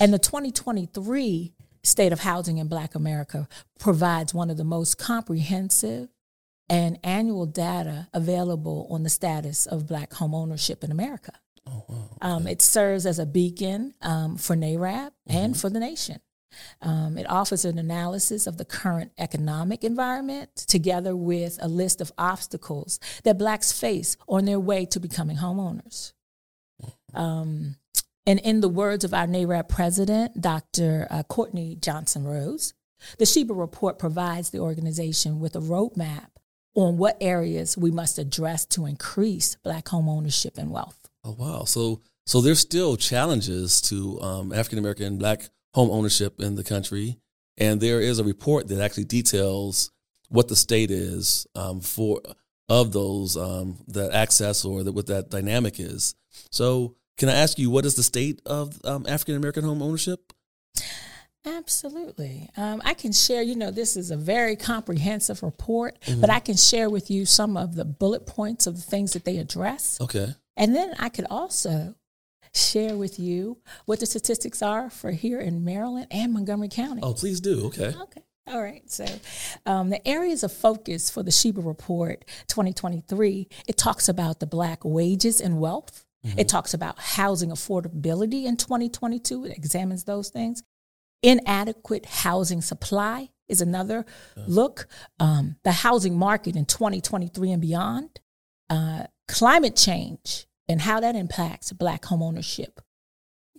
And 0.00 0.12
the 0.12 0.18
2023 0.18 1.54
State 1.84 2.12
of 2.12 2.20
Housing 2.20 2.58
in 2.58 2.66
Black 2.66 2.96
America 2.96 3.46
provides 3.78 4.34
one 4.34 4.50
of 4.50 4.56
the 4.56 4.64
most 4.64 4.98
comprehensive 4.98 6.08
and 6.68 6.98
annual 7.04 7.46
data 7.46 8.08
available 8.12 8.88
on 8.90 9.02
the 9.04 9.10
status 9.10 9.66
of 9.66 9.86
Black 9.86 10.14
home 10.14 10.34
ownership 10.34 10.82
in 10.82 10.90
America. 10.90 11.32
Oh, 11.66 11.84
wow. 11.88 12.08
okay. 12.12 12.16
um, 12.20 12.46
it 12.46 12.60
serves 12.62 13.06
as 13.06 13.18
a 13.18 13.26
beacon 13.26 13.94
um, 14.02 14.36
for 14.36 14.56
NAREB 14.56 14.78
mm-hmm. 14.78 15.36
and 15.36 15.56
for 15.56 15.70
the 15.70 15.80
nation. 15.80 16.20
Um, 16.82 17.16
it 17.16 17.28
offers 17.30 17.64
an 17.64 17.78
analysis 17.78 18.46
of 18.46 18.58
the 18.58 18.64
current 18.64 19.12
economic 19.18 19.84
environment 19.84 20.54
together 20.54 21.16
with 21.16 21.58
a 21.62 21.68
list 21.68 22.00
of 22.00 22.12
obstacles 22.18 23.00
that 23.24 23.38
Blacks 23.38 23.72
face 23.72 24.16
on 24.28 24.44
their 24.44 24.60
way 24.60 24.84
to 24.86 25.00
becoming 25.00 25.38
homeowners. 25.38 26.12
Um, 27.14 27.76
and 28.26 28.38
in 28.40 28.60
the 28.60 28.68
words 28.68 29.04
of 29.04 29.12
our 29.12 29.26
NAREB 29.26 29.68
president, 29.68 30.40
Dr. 30.40 31.06
Uh, 31.10 31.22
Courtney 31.24 31.76
Johnson 31.80 32.24
Rose, 32.24 32.74
the 33.18 33.24
SHIBA 33.24 33.58
report 33.58 33.98
provides 33.98 34.50
the 34.50 34.60
organization 34.60 35.40
with 35.40 35.56
a 35.56 35.60
roadmap 35.60 36.28
on 36.74 36.96
what 36.96 37.16
areas 37.20 37.76
we 37.76 37.90
must 37.90 38.18
address 38.18 38.64
to 38.66 38.86
increase 38.86 39.56
Black 39.56 39.88
home 39.88 40.08
ownership 40.08 40.56
and 40.56 40.70
wealth. 40.70 41.01
Oh 41.24 41.36
wow! 41.38 41.64
So 41.64 42.00
so 42.26 42.40
there's 42.40 42.60
still 42.60 42.96
challenges 42.96 43.80
to 43.82 44.20
um, 44.20 44.52
African 44.52 44.78
American 44.78 45.18
Black 45.18 45.48
home 45.74 45.90
ownership 45.90 46.40
in 46.40 46.54
the 46.54 46.64
country. 46.64 47.18
And 47.58 47.80
there 47.80 48.00
is 48.00 48.18
a 48.18 48.24
report 48.24 48.68
that 48.68 48.80
actually 48.80 49.04
details 49.04 49.90
what 50.28 50.48
the 50.48 50.56
state 50.56 50.90
is 50.90 51.46
um, 51.54 51.80
for 51.80 52.20
of 52.68 52.92
those 52.92 53.36
um, 53.36 53.76
that 53.88 54.12
access 54.12 54.64
or 54.64 54.82
that 54.82 54.92
what 54.92 55.06
that 55.06 55.30
dynamic 55.30 55.78
is. 55.78 56.14
So, 56.50 56.96
can 57.18 57.28
I 57.28 57.34
ask 57.34 57.58
you 57.58 57.68
what 57.68 57.84
is 57.84 57.94
the 57.94 58.02
state 58.02 58.40
of 58.46 58.80
um, 58.84 59.04
African 59.06 59.36
American 59.36 59.64
home 59.64 59.82
ownership? 59.82 60.32
Absolutely. 61.44 62.48
Um, 62.56 62.80
I 62.84 62.94
can 62.94 63.12
share, 63.12 63.42
you 63.42 63.56
know, 63.56 63.72
this 63.72 63.96
is 63.96 64.12
a 64.12 64.16
very 64.16 64.54
comprehensive 64.54 65.42
report, 65.42 65.98
mm-hmm. 66.00 66.20
but 66.20 66.30
I 66.30 66.38
can 66.38 66.56
share 66.56 66.88
with 66.88 67.10
you 67.10 67.26
some 67.26 67.56
of 67.56 67.74
the 67.74 67.84
bullet 67.84 68.26
points 68.26 68.66
of 68.68 68.76
the 68.76 68.82
things 68.82 69.12
that 69.12 69.24
they 69.24 69.38
address. 69.38 70.00
Okay. 70.00 70.34
And 70.56 70.74
then 70.74 70.94
I 70.98 71.08
could 71.08 71.26
also 71.30 71.94
share 72.54 72.96
with 72.96 73.18
you 73.18 73.58
what 73.86 74.00
the 74.00 74.06
statistics 74.06 74.62
are 74.62 74.90
for 74.90 75.10
here 75.10 75.40
in 75.40 75.64
Maryland 75.64 76.08
and 76.10 76.32
Montgomery 76.32 76.68
County. 76.68 77.00
Oh, 77.02 77.14
please 77.14 77.40
do. 77.40 77.66
Okay. 77.66 77.94
Okay. 77.98 78.22
All 78.48 78.62
right. 78.62 78.88
So, 78.90 79.06
um, 79.66 79.90
the 79.90 80.06
areas 80.06 80.42
of 80.42 80.52
focus 80.52 81.10
for 81.10 81.22
the 81.22 81.30
SHIBA 81.30 81.64
Report 81.64 82.24
2023 82.48 83.48
it 83.68 83.76
talks 83.76 84.08
about 84.08 84.40
the 84.40 84.46
Black 84.46 84.84
wages 84.84 85.40
and 85.40 85.60
wealth. 85.60 86.04
Mm-hmm. 86.26 86.40
It 86.40 86.48
talks 86.48 86.74
about 86.74 86.98
housing 86.98 87.50
affordability 87.50 88.44
in 88.44 88.56
2022. 88.56 89.46
It 89.46 89.56
examines 89.56 90.04
those 90.04 90.28
things. 90.28 90.62
Inadequate 91.22 92.04
housing 92.06 92.62
supply 92.62 93.30
is 93.48 93.60
another 93.60 94.04
look. 94.48 94.88
Um, 95.20 95.56
the 95.62 95.72
housing 95.72 96.18
market 96.18 96.56
in 96.56 96.64
2023 96.64 97.52
and 97.52 97.62
beyond. 97.62 98.20
Uh, 98.68 99.04
climate 99.28 99.76
change 99.76 100.46
and 100.68 100.80
how 100.80 101.00
that 101.00 101.16
impacts 101.16 101.72
Black 101.72 102.02
homeownership. 102.02 102.78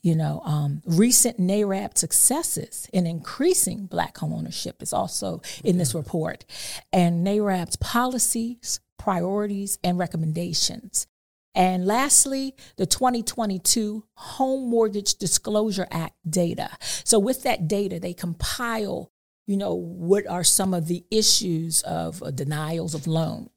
You 0.02 0.16
know, 0.16 0.42
um, 0.44 0.82
recent 0.86 1.40
NAREB 1.40 1.98
successes 1.98 2.90
in 2.92 3.08
increasing 3.08 3.86
Black 3.86 4.16
homeownership 4.16 4.82
is 4.82 4.92
also 4.92 5.42
in 5.64 5.78
this 5.78 5.96
report, 5.96 6.44
and 6.92 7.26
NAREB's 7.26 7.78
policies, 7.78 8.82
priorities, 9.00 9.80
and 9.82 9.98
recommendations. 9.98 11.08
And 11.56 11.86
lastly, 11.86 12.56
the 12.78 12.86
2022 12.86 14.04
Home 14.16 14.70
Mortgage 14.70 15.16
Disclosure 15.16 15.88
Act 15.90 16.16
data. 16.28 16.72
So, 17.06 17.18
with 17.20 17.44
that 17.44 17.70
data, 17.70 18.00
they 18.00 18.14
compile 18.14 19.14
you 19.46 19.58
know, 19.58 19.74
what 19.74 20.26
are 20.28 20.44
some 20.44 20.74
of 20.74 20.88
the 20.88 21.04
issues 21.12 21.82
of 21.82 22.24
uh, 22.24 22.32
denials 22.32 22.96
of 22.96 23.08
loans, 23.08 23.50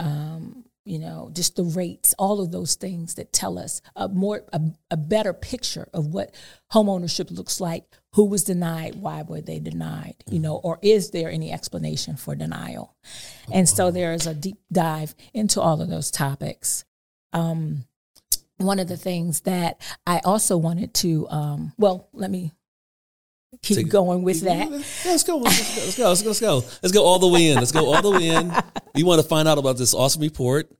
mm-hmm. 0.00 0.06
um, 0.06 0.64
you 0.86 1.00
know, 1.00 1.30
just 1.32 1.56
the 1.56 1.64
rates, 1.64 2.14
all 2.18 2.40
of 2.40 2.52
those 2.52 2.76
things 2.76 3.14
that 3.14 3.32
tell 3.32 3.58
us 3.58 3.82
a 3.96 4.08
more 4.08 4.44
a, 4.52 4.60
a 4.90 4.96
better 4.96 5.32
picture 5.32 5.88
of 5.92 6.06
what 6.06 6.32
homeownership 6.72 7.30
looks 7.30 7.60
like, 7.60 7.84
who 8.14 8.24
was 8.24 8.44
denied, 8.44 8.94
why 8.94 9.22
were 9.22 9.40
they 9.40 9.58
denied, 9.58 10.14
you 10.30 10.38
know, 10.38 10.56
or 10.56 10.78
is 10.82 11.10
there 11.10 11.28
any 11.28 11.52
explanation 11.52 12.16
for 12.16 12.34
denial? 12.34 12.96
And 13.52 13.68
so 13.68 13.90
there 13.90 14.12
is 14.12 14.26
a 14.26 14.34
deep 14.34 14.58
dive 14.70 15.14
into 15.34 15.60
all 15.60 15.82
of 15.82 15.88
those 15.88 16.10
topics. 16.10 16.84
Um, 17.32 17.84
one 18.58 18.78
of 18.78 18.88
the 18.88 18.96
things 18.96 19.40
that 19.40 19.80
I 20.06 20.20
also 20.24 20.56
wanted 20.56 20.94
to, 20.94 21.28
um, 21.28 21.72
well, 21.76 22.08
let 22.12 22.30
me 22.30 22.52
keep 23.62 23.76
Take, 23.76 23.88
going 23.88 24.22
with 24.22 24.42
that. 24.42 24.70
Let's 24.70 25.22
go. 25.22 25.38
Let's 25.38 25.96
go. 25.96 26.08
Let's 26.08 26.22
go. 26.22 26.28
Let's 26.28 26.40
go. 26.40 26.56
Let's 26.82 26.92
go 26.92 27.04
all 27.04 27.18
the 27.18 27.28
way 27.28 27.48
in. 27.48 27.56
Let's 27.56 27.72
go 27.72 27.92
all 27.92 28.02
the 28.02 28.10
way 28.10 28.28
in. 28.28 28.52
You 28.94 29.06
want 29.06 29.20
to 29.20 29.28
find 29.28 29.48
out 29.48 29.58
about 29.58 29.76
this 29.76 29.94
awesome 29.94 30.22
report. 30.22 30.70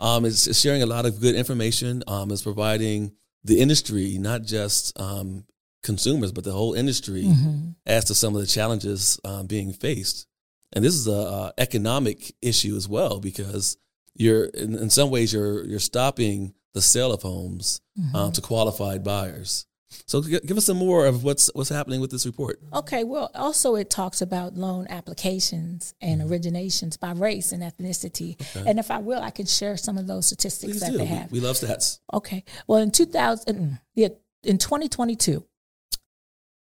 Um, 0.00 0.24
it's, 0.24 0.46
it's 0.46 0.60
sharing 0.60 0.82
a 0.82 0.86
lot 0.86 1.06
of 1.06 1.20
good 1.20 1.34
information. 1.34 2.02
Um, 2.06 2.30
it's 2.30 2.42
providing 2.42 3.12
the 3.44 3.60
industry, 3.60 4.18
not 4.18 4.42
just 4.42 4.98
um, 5.00 5.44
consumers, 5.82 6.32
but 6.32 6.44
the 6.44 6.52
whole 6.52 6.74
industry, 6.74 7.24
mm-hmm. 7.24 7.70
as 7.86 8.04
to 8.06 8.14
some 8.14 8.34
of 8.34 8.40
the 8.40 8.46
challenges 8.46 9.20
um, 9.24 9.46
being 9.46 9.72
faced. 9.72 10.26
And 10.72 10.84
this 10.84 10.94
is 10.94 11.06
a, 11.06 11.12
a, 11.12 11.52
economic 11.58 12.34
issue 12.42 12.76
as 12.76 12.88
well 12.88 13.20
because 13.20 13.78
you're 14.14 14.44
in, 14.46 14.74
in, 14.74 14.90
some 14.90 15.10
ways 15.10 15.32
you're 15.32 15.64
you're 15.64 15.78
stopping 15.78 16.54
the 16.74 16.82
sale 16.82 17.12
of 17.12 17.22
homes 17.22 17.80
mm-hmm. 17.98 18.16
um, 18.16 18.32
to 18.32 18.40
qualified 18.40 19.04
buyers. 19.04 19.66
So 20.06 20.20
give 20.20 20.56
us 20.56 20.66
some 20.66 20.76
more 20.76 21.06
of 21.06 21.24
what's 21.24 21.50
what's 21.54 21.70
happening 21.70 22.00
with 22.00 22.10
this 22.10 22.26
report. 22.26 22.60
Okay, 22.72 23.04
well, 23.04 23.30
also 23.34 23.76
it 23.76 23.90
talks 23.90 24.20
about 24.20 24.54
loan 24.54 24.86
applications 24.90 25.94
and 26.00 26.20
mm-hmm. 26.20 26.30
originations 26.30 26.98
by 26.98 27.12
race 27.12 27.52
and 27.52 27.62
ethnicity. 27.62 28.40
Okay. 28.56 28.68
And 28.68 28.78
if 28.78 28.90
I 28.90 28.98
will, 28.98 29.22
I 29.22 29.30
can 29.30 29.46
share 29.46 29.76
some 29.76 29.98
of 29.98 30.06
those 30.06 30.26
statistics 30.26 30.72
Please 30.72 30.80
that 30.80 30.92
do. 30.92 30.98
they 30.98 31.06
have. 31.06 31.32
We, 31.32 31.40
we 31.40 31.46
love 31.46 31.56
stats. 31.56 32.00
Okay. 32.12 32.44
Well, 32.66 32.80
in 32.80 32.90
2000 32.90 33.78
yeah, 33.94 34.08
in 34.42 34.58
2022, 34.58 35.44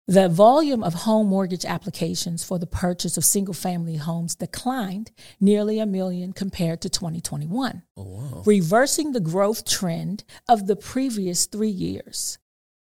the 0.10 0.30
volume 0.30 0.86
of 0.86 0.94
home 0.94 1.28
mortgage 1.28 1.66
applications 1.66 2.42
for 2.42 2.58
the 2.58 2.66
purchase 2.66 3.18
of 3.18 3.26
single 3.26 3.54
family 3.54 3.98
homes 3.98 4.36
declined 4.36 5.12
nearly 5.42 5.80
a 5.80 5.86
million 5.86 6.32
compared 6.32 6.82
to 6.82 6.90
2021, 6.90 7.84
oh, 7.98 8.04
wow. 8.04 8.44
reversing 8.46 9.12
the 9.12 9.20
growth 9.20 9.66
trend 9.66 10.24
of 10.48 10.66
the 10.66 10.78
previous 10.78 11.46
three 11.46 11.68
years. 11.68 12.40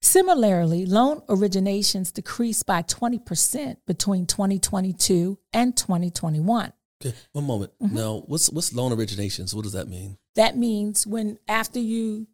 Similarly, 0.01 0.85
loan 0.85 1.21
originations 1.27 2.13
decreased 2.13 2.65
by 2.65 2.83
20% 2.83 3.77
between 3.85 4.25
2022 4.25 5.39
and 5.53 5.75
2021. 5.75 6.73
Okay, 7.03 7.15
one 7.31 7.45
moment. 7.45 7.71
Mm-hmm. 7.81 7.95
Now, 7.95 8.23
what's 8.25 8.49
what's 8.49 8.73
loan 8.73 8.91
originations? 8.91 9.53
What 9.53 9.63
does 9.63 9.73
that 9.73 9.87
mean? 9.87 10.17
That 10.35 10.57
means 10.57 11.05
when 11.05 11.37
after 11.47 11.79
you 11.79 12.27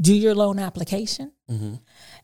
do 0.00 0.14
your 0.14 0.34
loan 0.34 0.58
application, 0.58 1.32
mm-hmm. 1.50 1.74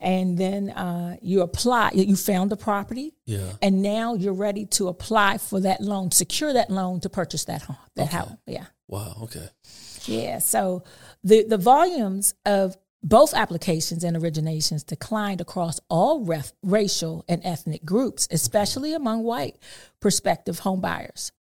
and 0.01 0.39
then 0.39 0.71
uh, 0.71 1.17
you 1.21 1.43
apply, 1.43 1.91
you 1.95 2.17
found 2.17 2.51
the 2.51 2.57
property, 2.57 3.15
yeah, 3.27 3.53
and 3.61 3.83
now 3.83 4.15
you're 4.15 4.33
ready 4.33 4.67
to 4.67 4.89
apply 4.89 5.39
for 5.39 5.61
that 5.61 5.81
loan, 5.81 6.11
secure 6.11 6.53
that 6.53 6.71
loan 6.71 7.01
to 7.01 7.11
purchase 7.11 7.45
that 7.45 7.63
home, 7.63 7.77
that 7.97 8.09
okay. 8.09 8.17
house. 8.17 8.33
Yeah. 8.47 8.65
Wow. 8.89 9.17
Okay. 9.25 9.49
Yeah. 10.07 10.39
So 10.39 10.85
the 11.25 11.45
the 11.45 11.59
volumes 11.59 12.35
of 12.47 12.77
both 13.03 13.35
applications 13.35 14.05
and 14.05 14.17
originations 14.17 14.87
declined 14.87 15.41
across 15.41 15.81
all 15.89 16.25
ref- 16.25 16.53
racial 16.63 17.25
and 17.29 17.45
ethnic 17.45 17.85
groups, 17.85 18.29
especially 18.31 18.95
among 18.95 19.25
white 19.25 19.59
prospective 20.01 20.61
homebuyers. 20.61 21.33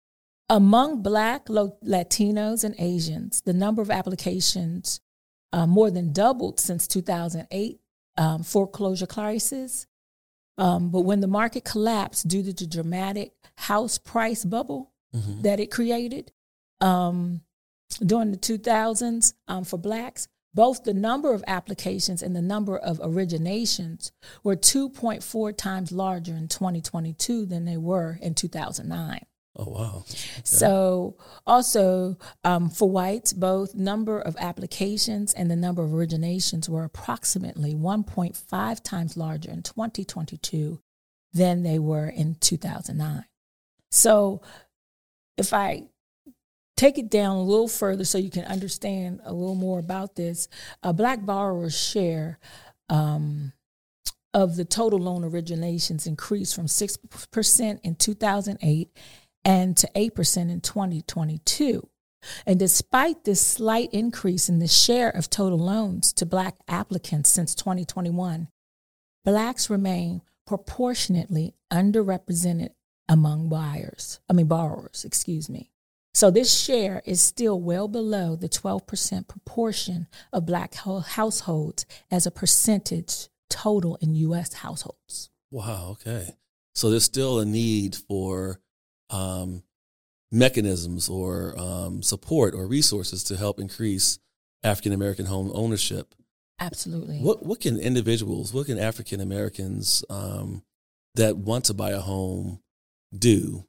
Among 0.49 1.03
Black, 1.03 1.47
Latinos, 1.47 2.65
and 2.65 2.75
Asians, 2.79 3.41
the 3.43 3.53
number 3.53 3.81
of 3.81 3.91
applications 3.91 5.01
uh, 5.53 5.67
more 5.67 5.91
than 5.91 6.13
doubled 6.13 6.59
since 6.59 6.89
2008 6.89 7.81
um, 8.19 8.43
foreclosure 8.43 9.07
crisis. 9.07 9.87
Um, 10.59 10.91
but 10.91 11.03
when 11.03 11.21
the 11.21 11.27
market 11.27 11.65
collapsed 11.65 12.29
due 12.29 12.43
to 12.43 12.53
the 12.53 12.67
dramatic 12.67 13.33
house 13.57 13.99
price 13.99 14.45
bubble 14.45 14.93
mm-hmm. 15.15 15.43
that 15.43 15.61
it 15.61 15.71
created 15.71 16.33
um, 16.81 17.41
during 18.05 18.33
the 18.33 18.37
2000s 18.37 19.35
um, 19.49 19.65
for 19.65 19.79
blacks, 19.79 20.29
both 20.55 20.85
the 20.85 20.95
number 20.95 21.33
of 21.33 21.45
applications 21.47 22.23
and 22.23 22.37
the 22.37 22.43
number 22.43 22.77
of 22.77 22.99
originations 22.99 24.11
were 24.43 24.57
2.4 24.57 25.57
times 25.57 25.93
larger 25.93 26.35
in 26.35 26.49
2022 26.49 27.47
than 27.47 27.65
they 27.65 27.77
were 27.77 28.19
in 28.21 28.35
2009. 28.35 29.27
Oh 29.55 29.69
wow! 29.69 29.97
Okay. 29.99 30.19
So 30.45 31.17
also 31.47 32.17
um, 32.43 32.71
for 32.71 32.89
whites, 32.89 33.35
both 33.35 33.75
number 33.75 34.19
of 34.19 34.35
applications 34.39 35.35
and 35.35 35.51
the 35.51 35.57
number 35.57 35.83
of 35.83 35.91
originations 35.91 36.71
were 36.71 36.85
approximately 36.85 37.75
1.5 37.75 38.83
times 38.83 39.17
larger 39.17 39.51
in 39.51 39.63
2022 39.63 40.81
than 41.35 41.63
they 41.63 41.79
were 41.79 42.09
in 42.09 42.37
2009. 42.37 43.25
So 43.91 44.41
if 45.37 45.53
I 45.53 45.85
take 46.83 46.99
it 46.99 47.11
down 47.11 47.37
a 47.37 47.43
little 47.43 47.69
further 47.69 48.05
so 48.05 48.19
you 48.19 48.31
can 48.31 48.45
understand 48.45 49.21
a 49.25 49.33
little 49.33 49.55
more 49.55 49.79
about 49.79 50.17
this, 50.17 50.49
a 50.83 50.93
black 50.93 51.25
borrower's 51.25 51.79
share. 51.79 52.39
Um, 52.89 53.53
of 54.35 54.57
the 54.57 54.65
total 54.65 54.99
loan 54.99 55.31
originations 55.31 56.07
increased 56.07 56.55
from 56.55 56.65
6% 56.65 57.81
in 57.83 57.95
2008 57.95 58.97
and 59.45 59.77
to 59.77 59.91
8% 59.95 60.51
in 60.51 60.61
2022. 60.63 61.87
And 62.47 62.59
despite 62.59 63.25
this 63.25 63.47
slight 63.47 63.91
increase 63.93 64.49
in 64.49 64.59
the 64.59 64.69
share 64.69 65.11
of 65.11 65.29
total 65.29 65.59
loans 65.59 66.15
to 66.15 66.25
Black 66.25 66.57
applicants 66.67 67.29
since 67.29 67.55
2021, 67.55 68.49
Blacks 69.23 69.69
remain 69.69 70.23
proportionately 70.47 71.55
underrepresented 71.71 72.71
among 73.11 73.51
buyers, 73.51 74.19
I 74.31 74.33
mean, 74.33 74.47
borrowers, 74.47 75.05
excuse 75.05 75.51
me. 75.51 75.72
So 76.15 76.31
this 76.31 76.53
share 76.53 77.03
is 77.07 77.21
still 77.21 77.61
well 77.61 77.89
below 77.89 78.37
the 78.37 78.49
12% 78.49 79.29
proportion 79.29 80.07
of 80.33 80.47
Black 80.47 80.75
households 80.75 81.87
as 82.11 82.27
a 82.27 82.31
percentage 82.31 83.29
total 83.49 83.97
in 84.01 84.15
U.S. 84.17 84.55
households. 84.55 85.31
Wow, 85.51 85.89
okay. 85.93 86.35
So 86.75 86.91
there's 86.91 87.05
still 87.05 87.39
a 87.39 87.45
need 87.45 87.97
for 87.97 88.61
um, 89.11 89.63
mechanisms 90.31 91.09
or 91.09 91.59
um, 91.59 92.03
support 92.03 92.55
or 92.55 92.67
resources 92.67 93.25
to 93.25 93.37
help 93.37 93.59
increase 93.59 94.19
African 94.63 94.93
American 94.93 95.27
home 95.27 95.51
ownership. 95.55 96.15
Absolutely. 96.59 97.19
What 97.19 97.45
what 97.45 97.61
can 97.61 97.79
individuals, 97.79 98.55
what 98.55 98.67
can 98.67 98.79
African 98.79 99.21
Americans 99.21 100.05
um, 100.09 100.63
that 101.15 101.37
want 101.37 101.65
to 101.67 101.75
buy 101.75 101.91
a 101.91 102.01
home 102.01 102.61
do 103.17 103.67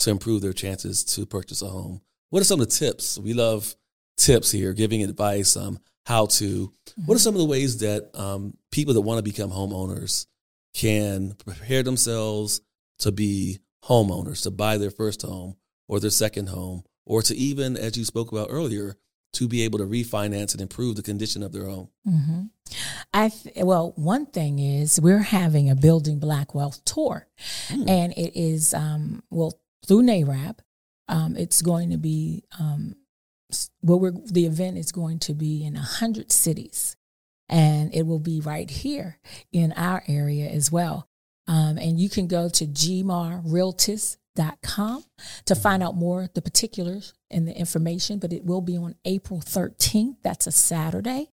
to 0.00 0.10
improve 0.10 0.42
their 0.42 0.52
chances 0.52 1.04
to 1.04 1.26
purchase 1.26 1.62
a 1.62 1.68
home? 1.68 2.00
What 2.30 2.40
are 2.40 2.44
some 2.44 2.60
of 2.60 2.68
the 2.68 2.74
tips? 2.74 3.18
We 3.18 3.32
love 3.32 3.74
tips 4.16 4.50
here, 4.50 4.72
giving 4.72 5.02
advice, 5.02 5.56
um, 5.56 5.78
how 6.06 6.26
to. 6.26 6.44
Mm-hmm. 6.44 7.02
What 7.06 7.14
are 7.14 7.16
mm-hmm. 7.16 7.22
some 7.22 7.34
of 7.34 7.40
the 7.40 7.46
ways 7.46 7.78
that 7.78 8.10
um, 8.14 8.56
people 8.70 8.94
that 8.94 9.00
want 9.00 9.18
to 9.18 9.22
become 9.22 9.50
homeowners 9.50 10.26
can 10.74 11.34
prepare 11.44 11.82
themselves 11.82 12.60
to 13.00 13.10
be 13.10 13.58
homeowners 13.84 14.42
to 14.42 14.50
buy 14.50 14.76
their 14.76 14.90
first 14.90 15.22
home 15.22 15.56
or 15.88 15.98
their 15.98 16.10
second 16.10 16.48
home, 16.48 16.84
or 17.04 17.22
to 17.22 17.34
even, 17.34 17.76
as 17.76 17.96
you 17.96 18.04
spoke 18.04 18.30
about 18.30 18.48
earlier, 18.50 18.96
to 19.32 19.48
be 19.48 19.62
able 19.62 19.78
to 19.78 19.84
refinance 19.84 20.52
and 20.52 20.60
improve 20.60 20.96
the 20.96 21.02
condition 21.02 21.42
of 21.42 21.52
their 21.52 21.66
home? 21.66 21.88
Mm-hmm. 22.06 22.42
I 23.12 23.32
well, 23.56 23.92
one 23.96 24.26
thing 24.26 24.60
is 24.60 25.00
we're 25.00 25.18
having 25.18 25.68
a 25.68 25.74
Building 25.74 26.20
Black 26.20 26.54
Wealth 26.54 26.84
tour, 26.84 27.26
mm. 27.68 27.88
and 27.88 28.12
it 28.12 28.38
is 28.38 28.72
um, 28.74 29.22
well 29.30 29.59
through 29.86 30.02
NAREB. 30.02 30.58
Um, 31.08 31.36
it's 31.36 31.62
going 31.62 31.90
to 31.90 31.96
be 31.96 32.44
um, 32.58 32.96
well, 33.82 33.98
we're, 33.98 34.12
the 34.12 34.46
event 34.46 34.78
is 34.78 34.92
going 34.92 35.18
to 35.20 35.34
be 35.34 35.64
in 35.64 35.74
hundred 35.74 36.30
cities, 36.32 36.96
and 37.48 37.92
it 37.94 38.06
will 38.06 38.20
be 38.20 38.40
right 38.40 38.70
here 38.70 39.18
in 39.52 39.72
our 39.72 40.04
area 40.06 40.48
as 40.48 40.70
well. 40.70 41.08
Um, 41.48 41.78
and 41.78 41.98
you 41.98 42.08
can 42.08 42.28
go 42.28 42.48
to 42.48 42.66
gmarrealtist.com 42.66 45.04
to 45.46 45.54
find 45.56 45.82
out 45.82 45.96
more 45.96 46.28
the 46.32 46.42
particulars 46.42 47.12
and 47.30 47.48
the 47.48 47.56
information, 47.56 48.20
but 48.20 48.32
it 48.32 48.44
will 48.44 48.60
be 48.60 48.76
on 48.76 48.94
April 49.04 49.40
13th. 49.40 50.18
That's 50.22 50.46
a 50.46 50.52
Saturday. 50.52 51.32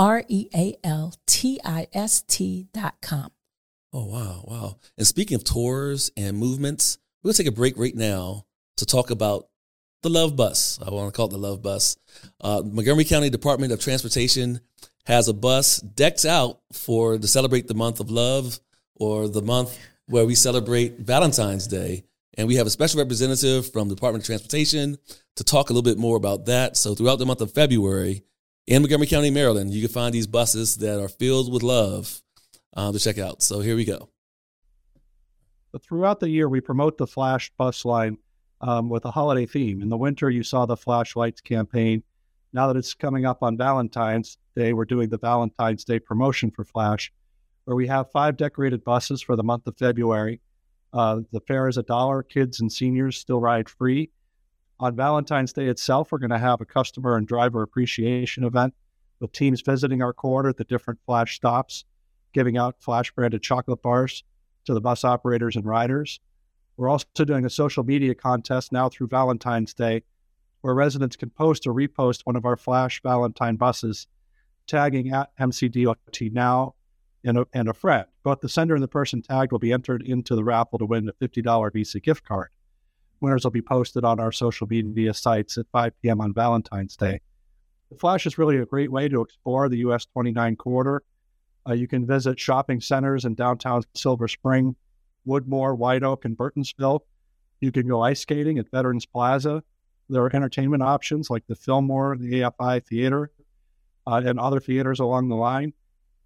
R 0.00 0.24
E 0.28 0.48
A 0.54 0.74
L 0.82 1.12
T 1.26 1.60
I 1.62 1.86
S 1.92 2.22
T 2.22 2.68
dot 2.72 2.94
com. 3.02 3.32
Oh, 3.92 4.06
wow, 4.06 4.42
wow. 4.44 4.76
And 4.96 5.06
speaking 5.06 5.34
of 5.34 5.44
tours 5.44 6.10
and 6.16 6.38
movements, 6.38 6.96
we're 7.22 7.28
going 7.28 7.34
to 7.34 7.42
take 7.42 7.52
a 7.52 7.54
break 7.54 7.76
right 7.76 7.94
now 7.94 8.46
to 8.78 8.86
talk 8.86 9.10
about 9.10 9.48
the 10.02 10.08
Love 10.08 10.36
Bus. 10.36 10.78
I 10.80 10.88
want 10.88 11.12
to 11.12 11.16
call 11.16 11.26
it 11.26 11.32
the 11.32 11.38
Love 11.38 11.60
Bus. 11.60 11.98
Uh, 12.40 12.62
Montgomery 12.64 13.04
County 13.04 13.28
Department 13.28 13.74
of 13.74 13.80
Transportation 13.80 14.60
has 15.04 15.28
a 15.28 15.34
bus 15.34 15.80
decked 15.80 16.24
out 16.24 16.60
for 16.72 17.18
to 17.18 17.28
celebrate 17.28 17.68
the 17.68 17.74
month 17.74 18.00
of 18.00 18.10
love 18.10 18.58
or 18.94 19.28
the 19.28 19.42
month 19.42 19.78
where 20.06 20.24
we 20.24 20.34
celebrate 20.34 21.00
Valentine's 21.00 21.66
Day. 21.66 22.04
And 22.38 22.48
we 22.48 22.56
have 22.56 22.66
a 22.66 22.70
special 22.70 23.00
representative 23.00 23.70
from 23.70 23.90
the 23.90 23.96
Department 23.96 24.22
of 24.22 24.26
Transportation 24.26 24.96
to 25.36 25.44
talk 25.44 25.68
a 25.68 25.74
little 25.74 25.82
bit 25.82 25.98
more 25.98 26.16
about 26.16 26.46
that. 26.46 26.78
So 26.78 26.94
throughout 26.94 27.18
the 27.18 27.26
month 27.26 27.42
of 27.42 27.52
February 27.52 28.22
in 28.70 28.82
Montgomery 28.82 29.08
County, 29.08 29.30
Maryland, 29.30 29.74
you 29.74 29.80
can 29.80 29.92
find 29.92 30.14
these 30.14 30.28
buses 30.28 30.76
that 30.76 31.02
are 31.02 31.08
filled 31.08 31.52
with 31.52 31.64
love 31.64 32.22
uh, 32.76 32.92
to 32.92 33.00
check 33.00 33.18
out. 33.18 33.42
So 33.42 33.58
here 33.58 33.74
we 33.74 33.84
go. 33.84 34.08
But 35.72 35.82
throughout 35.82 36.20
the 36.20 36.30
year, 36.30 36.48
we 36.48 36.60
promote 36.60 36.96
the 36.96 37.06
Flash 37.06 37.50
bus 37.58 37.84
line 37.84 38.16
um, 38.60 38.88
with 38.88 39.04
a 39.06 39.10
holiday 39.10 39.44
theme. 39.44 39.82
In 39.82 39.88
the 39.88 39.96
winter, 39.96 40.30
you 40.30 40.44
saw 40.44 40.66
the 40.66 40.76
flashlights 40.76 41.40
campaign. 41.40 42.04
Now 42.52 42.68
that 42.68 42.76
it's 42.76 42.94
coming 42.94 43.26
up 43.26 43.42
on 43.42 43.56
Valentine's, 43.56 44.38
Day, 44.54 44.72
we're 44.72 44.84
doing 44.84 45.08
the 45.08 45.18
Valentine's 45.18 45.84
Day 45.84 45.98
promotion 45.98 46.50
for 46.50 46.64
Flash, 46.64 47.12
where 47.64 47.76
we 47.76 47.86
have 47.88 48.10
five 48.10 48.36
decorated 48.36 48.84
buses 48.84 49.20
for 49.22 49.34
the 49.34 49.42
month 49.42 49.66
of 49.66 49.76
February. 49.78 50.40
Uh, 50.92 51.20
the 51.32 51.40
fare 51.40 51.68
is 51.68 51.76
a 51.76 51.82
dollar. 51.84 52.22
Kids 52.22 52.60
and 52.60 52.70
seniors 52.70 53.16
still 53.16 53.40
ride 53.40 53.68
free. 53.68 54.10
On 54.80 54.96
Valentine's 54.96 55.52
Day 55.52 55.66
itself, 55.66 56.10
we're 56.10 56.16
going 56.16 56.30
to 56.30 56.38
have 56.38 56.62
a 56.62 56.64
customer 56.64 57.16
and 57.16 57.28
driver 57.28 57.62
appreciation 57.62 58.44
event 58.44 58.72
with 59.20 59.30
teams 59.30 59.60
visiting 59.60 60.00
our 60.00 60.14
corridor 60.14 60.48
at 60.48 60.56
the 60.56 60.64
different 60.64 61.00
Flash 61.04 61.36
stops, 61.36 61.84
giving 62.32 62.56
out 62.56 62.80
Flash 62.80 63.10
branded 63.10 63.42
chocolate 63.42 63.82
bars 63.82 64.24
to 64.64 64.72
the 64.72 64.80
bus 64.80 65.04
operators 65.04 65.54
and 65.54 65.66
riders. 65.66 66.18
We're 66.78 66.88
also 66.88 67.04
doing 67.26 67.44
a 67.44 67.50
social 67.50 67.84
media 67.84 68.14
contest 68.14 68.72
now 68.72 68.88
through 68.88 69.08
Valentine's 69.08 69.74
Day, 69.74 70.02
where 70.62 70.72
residents 70.72 71.14
can 71.14 71.28
post 71.28 71.66
or 71.66 71.74
repost 71.74 72.22
one 72.24 72.36
of 72.36 72.46
our 72.46 72.56
Flash 72.56 73.02
Valentine 73.02 73.56
buses 73.56 74.06
tagging 74.66 75.12
at 75.12 75.36
MCDOT 75.36 76.32
now 76.32 76.74
and 77.22 77.36
a, 77.36 77.46
and 77.52 77.68
a 77.68 77.74
friend. 77.74 78.06
Both 78.22 78.40
the 78.40 78.48
sender 78.48 78.76
and 78.76 78.82
the 78.82 78.88
person 78.88 79.20
tagged 79.20 79.52
will 79.52 79.58
be 79.58 79.74
entered 79.74 80.00
into 80.00 80.34
the 80.34 80.44
raffle 80.44 80.78
to 80.78 80.86
win 80.86 81.10
a 81.10 81.12
$50 81.12 81.70
Visa 81.70 82.00
gift 82.00 82.24
card. 82.24 82.48
Winners 83.20 83.44
will 83.44 83.50
be 83.50 83.62
posted 83.62 84.04
on 84.04 84.18
our 84.18 84.32
social 84.32 84.66
media 84.66 85.12
sites 85.12 85.58
at 85.58 85.66
5 85.72 85.92
p.m. 86.02 86.20
on 86.20 86.32
Valentine's 86.32 86.96
Day. 86.96 87.20
The 87.90 87.98
Flash 87.98 88.26
is 88.26 88.38
really 88.38 88.58
a 88.58 88.66
great 88.66 88.90
way 88.90 89.08
to 89.08 89.20
explore 89.20 89.68
the 89.68 89.78
US 89.78 90.06
29 90.06 90.56
corridor. 90.56 91.02
Uh, 91.68 91.74
you 91.74 91.86
can 91.86 92.06
visit 92.06 92.38
shopping 92.38 92.80
centers 92.80 93.24
in 93.24 93.34
downtown 93.34 93.82
Silver 93.94 94.28
Spring, 94.28 94.74
Woodmoor, 95.26 95.76
White 95.76 96.02
Oak, 96.02 96.24
and 96.24 96.36
Burtonsville. 96.36 97.00
You 97.60 97.70
can 97.70 97.86
go 97.86 98.00
ice 98.00 98.20
skating 98.20 98.58
at 98.58 98.70
Veterans 98.70 99.04
Plaza. 99.04 99.62
There 100.08 100.22
are 100.22 100.34
entertainment 100.34 100.82
options 100.82 101.30
like 101.30 101.46
the 101.46 101.54
Fillmore, 101.54 102.16
the 102.16 102.40
AFI 102.40 102.84
Theater, 102.86 103.30
uh, 104.06 104.22
and 104.24 104.40
other 104.40 104.60
theaters 104.60 104.98
along 105.00 105.28
the 105.28 105.36
line. 105.36 105.72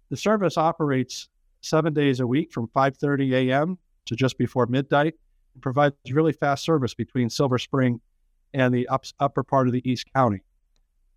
The 0.09 0.17
service 0.17 0.57
operates 0.57 1.27
seven 1.61 1.93
days 1.93 2.19
a 2.19 2.27
week 2.27 2.51
from 2.53 2.67
5:30 2.69 3.33
a.m. 3.33 3.77
to 4.05 4.15
just 4.15 4.37
before 4.37 4.65
midnight. 4.67 5.15
It 5.55 5.61
provides 5.61 5.95
really 6.09 6.33
fast 6.33 6.63
service 6.63 6.93
between 6.93 7.29
Silver 7.29 7.57
Spring 7.57 8.01
and 8.53 8.73
the 8.73 8.87
up, 8.87 9.05
upper 9.19 9.43
part 9.43 9.67
of 9.67 9.73
the 9.73 9.89
East 9.89 10.11
County. 10.13 10.41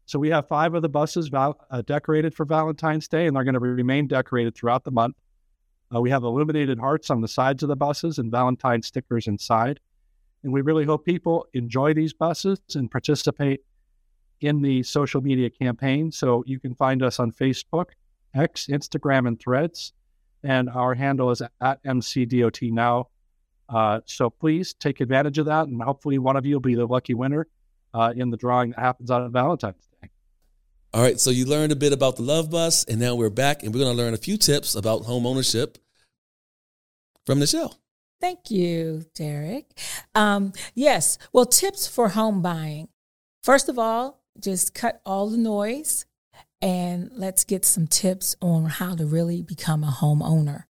So 0.07 0.19
we 0.19 0.31
have 0.31 0.49
five 0.49 0.75
of 0.75 0.83
the 0.83 0.89
buses 0.89 1.29
val- 1.29 1.61
uh, 1.71 1.83
decorated 1.83 2.35
for 2.35 2.47
Valentine's 2.47 3.09
Day, 3.09 3.27
and 3.27 3.37
they're 3.37 3.45
going 3.45 3.55
to 3.55 3.61
remain 3.61 4.07
decorated 4.07 4.55
throughout 4.55 4.85
the 4.85 4.91
month. 4.91 5.17
Uh, 5.95 6.01
we 6.01 6.11
have 6.11 6.23
illuminated 6.23 6.79
hearts 6.79 7.11
on 7.11 7.21
the 7.21 7.29
sides 7.29 7.63
of 7.63 7.69
the 7.69 7.77
buses 7.77 8.19
and 8.19 8.31
Valentine 8.31 8.83
stickers 8.83 9.27
inside. 9.27 9.81
And 10.43 10.53
we 10.53 10.61
really 10.61 10.85
hope 10.85 11.05
people 11.05 11.47
enjoy 11.55 11.95
these 11.95 12.13
buses 12.13 12.59
and 12.75 12.91
participate 12.91 13.61
in 14.41 14.63
the 14.63 14.83
social 14.83 15.21
media 15.21 15.51
campaign. 15.51 16.13
So 16.13 16.45
you 16.47 16.61
can 16.61 16.75
find 16.75 17.03
us 17.03 17.19
on 17.19 17.33
Facebook, 17.33 17.91
X, 18.35 18.67
Instagram, 18.71 19.27
and 19.27 19.41
Threads. 19.41 19.93
And 20.45 20.71
our 20.71 20.95
handle 20.95 21.31
is 21.31 21.43
at 21.43 21.83
MCDOT 21.85 22.71
Now. 22.71 23.09
Uh, 23.69 24.01
so 24.07 24.31
please 24.31 24.75
take 24.75 25.01
advantage 25.01 25.39
of 25.39 25.47
that. 25.47 25.69
And 25.69 25.81
hopefully 25.83 26.19
one 26.19 26.37
of 26.37 26.47
you 26.47 26.55
will 26.55 26.61
be 26.61 26.75
the 26.75 26.87
lucky 26.87 27.15
winner 27.15 27.47
uh, 27.95 28.13
in 28.17 28.31
the 28.31 28.37
drawing 28.37 28.71
that 28.71 28.81
happens 28.81 29.11
on 29.11 29.31
Valentine's 29.33 29.89
Day. 30.01 30.09
All 30.95 31.03
right. 31.03 31.21
So 31.21 31.31
you 31.31 31.45
learned 31.45 31.73
a 31.73 31.77
bit 31.77 31.93
about 31.93 32.17
the 32.17 32.23
Love 32.23 32.51
Bus. 32.51 32.85
And 32.85 32.99
now 32.99 33.15
we're 33.15 33.31
back 33.31 33.63
and 33.63 33.75
we're 33.75 33.81
going 33.81 33.97
to 33.97 34.03
learn 34.03 34.15
a 34.15 34.19
few 34.19 34.37
tips 34.37 34.75
about 34.75 35.03
home 35.03 35.27
ownership 35.27 35.79
from 37.27 37.41
Nichelle. 37.41 37.77
Thank 38.21 38.51
you, 38.51 39.05
Derek. 39.15 39.79
Um, 40.15 40.53
yes. 40.75 41.19
Well, 41.33 41.47
tips 41.47 41.87
for 41.87 42.09
home 42.09 42.43
buying. 42.43 42.89
First 43.43 43.69
of 43.69 43.79
all, 43.79 44.23
just 44.41 44.75
cut 44.75 45.01
all 45.05 45.29
the 45.31 45.37
noise 45.37 46.07
and 46.61 47.11
let's 47.15 47.45
get 47.45 47.65
some 47.65 47.87
tips 47.87 48.35
on 48.41 48.65
how 48.67 48.97
to 48.97 49.07
really 49.07 49.43
become 49.43 49.85
a 49.85 49.97
homeowner. 50.01 50.65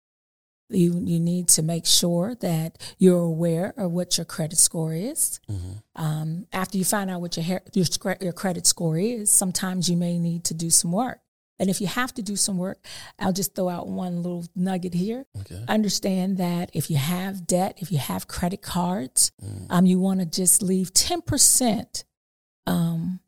You, 0.71 1.01
you 1.05 1.19
need 1.19 1.49
to 1.49 1.63
make 1.63 1.87
sure 1.87 2.35
that 2.37 2.79
you're 2.99 3.21
aware 3.21 3.73
of 3.77 3.93
what 3.93 4.19
your 4.19 4.25
credit 4.27 4.59
score 4.59 4.93
is. 4.93 5.41
Mm-hmm. 5.51 6.03
Um, 6.03 6.47
after 6.53 6.77
you 6.77 6.85
find 6.85 7.11
out 7.11 7.21
what 7.21 7.37
your, 7.37 7.61
your, 7.73 8.17
your 8.21 8.33
credit 8.33 8.67
score 8.67 8.99
is, 8.99 9.31
sometimes 9.31 9.89
you 9.89 9.97
may 9.97 10.19
need 10.19 10.45
to 10.45 10.55
do 10.55 10.69
some 10.69 10.93
work. 10.93 11.21
And 11.59 11.69
if 11.69 11.81
you 11.81 11.87
have 11.87 12.15
to 12.15 12.23
do 12.23 12.37
some 12.37 12.59
work, 12.59 12.79
I'll 13.19 13.33
just 13.33 13.55
throw 13.55 13.69
out 13.69 13.89
one 13.89 14.23
little 14.23 14.45
nugget 14.55 14.95
here. 14.95 15.27
Okay. 15.41 15.65
Understand 15.69 16.39
that 16.39 16.71
if 16.73 16.91
you 16.91 16.97
have 16.97 17.47
debt, 17.47 17.79
if 17.79 17.91
you 17.91 17.99
have 17.99 18.29
credit 18.29 18.63
cards, 18.63 19.33
mm. 19.45 19.67
um, 19.69 19.87
you 19.87 19.99
want 19.99 20.21
to 20.21 20.27
just 20.27 20.63
leave 20.63 20.93
10% 20.93 22.05
um, 22.67 23.21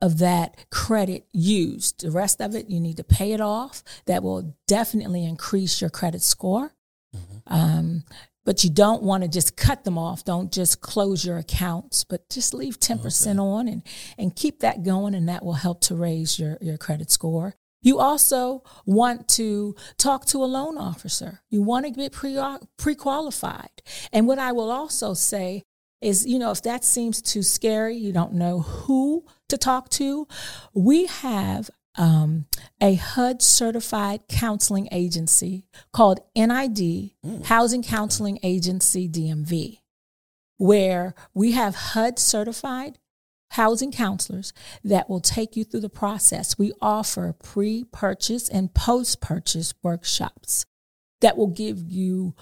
of 0.00 0.18
that 0.18 0.66
credit 0.70 1.26
used. 1.32 2.02
The 2.02 2.10
rest 2.10 2.40
of 2.40 2.54
it, 2.54 2.68
you 2.68 2.80
need 2.80 2.98
to 2.98 3.04
pay 3.04 3.32
it 3.32 3.40
off. 3.40 3.82
That 4.06 4.22
will 4.22 4.54
definitely 4.66 5.24
increase 5.24 5.80
your 5.80 5.90
credit 5.90 6.22
score. 6.22 6.74
Mm-hmm. 7.14 7.54
Um, 7.54 8.04
but 8.44 8.62
you 8.62 8.70
don't 8.70 9.02
want 9.02 9.24
to 9.24 9.28
just 9.28 9.56
cut 9.56 9.84
them 9.84 9.98
off. 9.98 10.24
Don't 10.24 10.52
just 10.52 10.80
close 10.80 11.24
your 11.24 11.38
accounts, 11.38 12.04
but 12.04 12.28
just 12.30 12.54
leave 12.54 12.78
10% 12.78 13.26
okay. 13.26 13.38
on 13.38 13.68
and, 13.68 13.82
and 14.16 14.36
keep 14.36 14.60
that 14.60 14.84
going, 14.84 15.14
and 15.14 15.28
that 15.28 15.44
will 15.44 15.54
help 15.54 15.80
to 15.82 15.96
raise 15.96 16.38
your, 16.38 16.56
your 16.60 16.78
credit 16.78 17.10
score. 17.10 17.56
You 17.82 17.98
also 17.98 18.62
want 18.84 19.28
to 19.30 19.74
talk 19.98 20.26
to 20.26 20.42
a 20.42 20.46
loan 20.46 20.78
officer. 20.78 21.42
You 21.50 21.62
want 21.62 21.86
to 21.86 21.90
get 21.90 22.12
pre 22.12 22.94
qualified. 22.94 23.82
And 24.12 24.26
what 24.26 24.38
I 24.38 24.52
will 24.52 24.70
also 24.70 25.14
say 25.14 25.64
is, 26.00 26.26
you 26.26 26.38
know, 26.38 26.50
if 26.50 26.62
that 26.62 26.84
seems 26.84 27.22
too 27.22 27.42
scary, 27.42 27.96
you 27.96 28.12
don't 28.12 28.34
know 28.34 28.60
who 28.60 29.24
to 29.48 29.56
talk 29.56 29.88
to, 29.90 30.26
we 30.74 31.06
have 31.06 31.70
um, 31.96 32.46
a 32.80 32.94
HUD 32.94 33.42
certified 33.42 34.28
counseling 34.28 34.88
agency 34.92 35.66
called 35.92 36.20
NID, 36.34 37.10
mm. 37.24 37.44
Housing 37.46 37.82
Counseling 37.82 38.38
Agency 38.42 39.08
DMV, 39.08 39.78
where 40.58 41.14
we 41.32 41.52
have 41.52 41.74
HUD 41.74 42.18
certified 42.18 42.98
housing 43.50 43.92
counselors 43.92 44.52
that 44.84 45.08
will 45.08 45.20
take 45.20 45.56
you 45.56 45.64
through 45.64 45.80
the 45.80 45.88
process. 45.88 46.58
We 46.58 46.72
offer 46.80 47.32
pre 47.32 47.84
purchase 47.84 48.48
and 48.48 48.74
post 48.74 49.20
purchase 49.20 49.72
workshops 49.82 50.66
that 51.20 51.36
will 51.36 51.46
give 51.46 51.80
you 51.90 52.34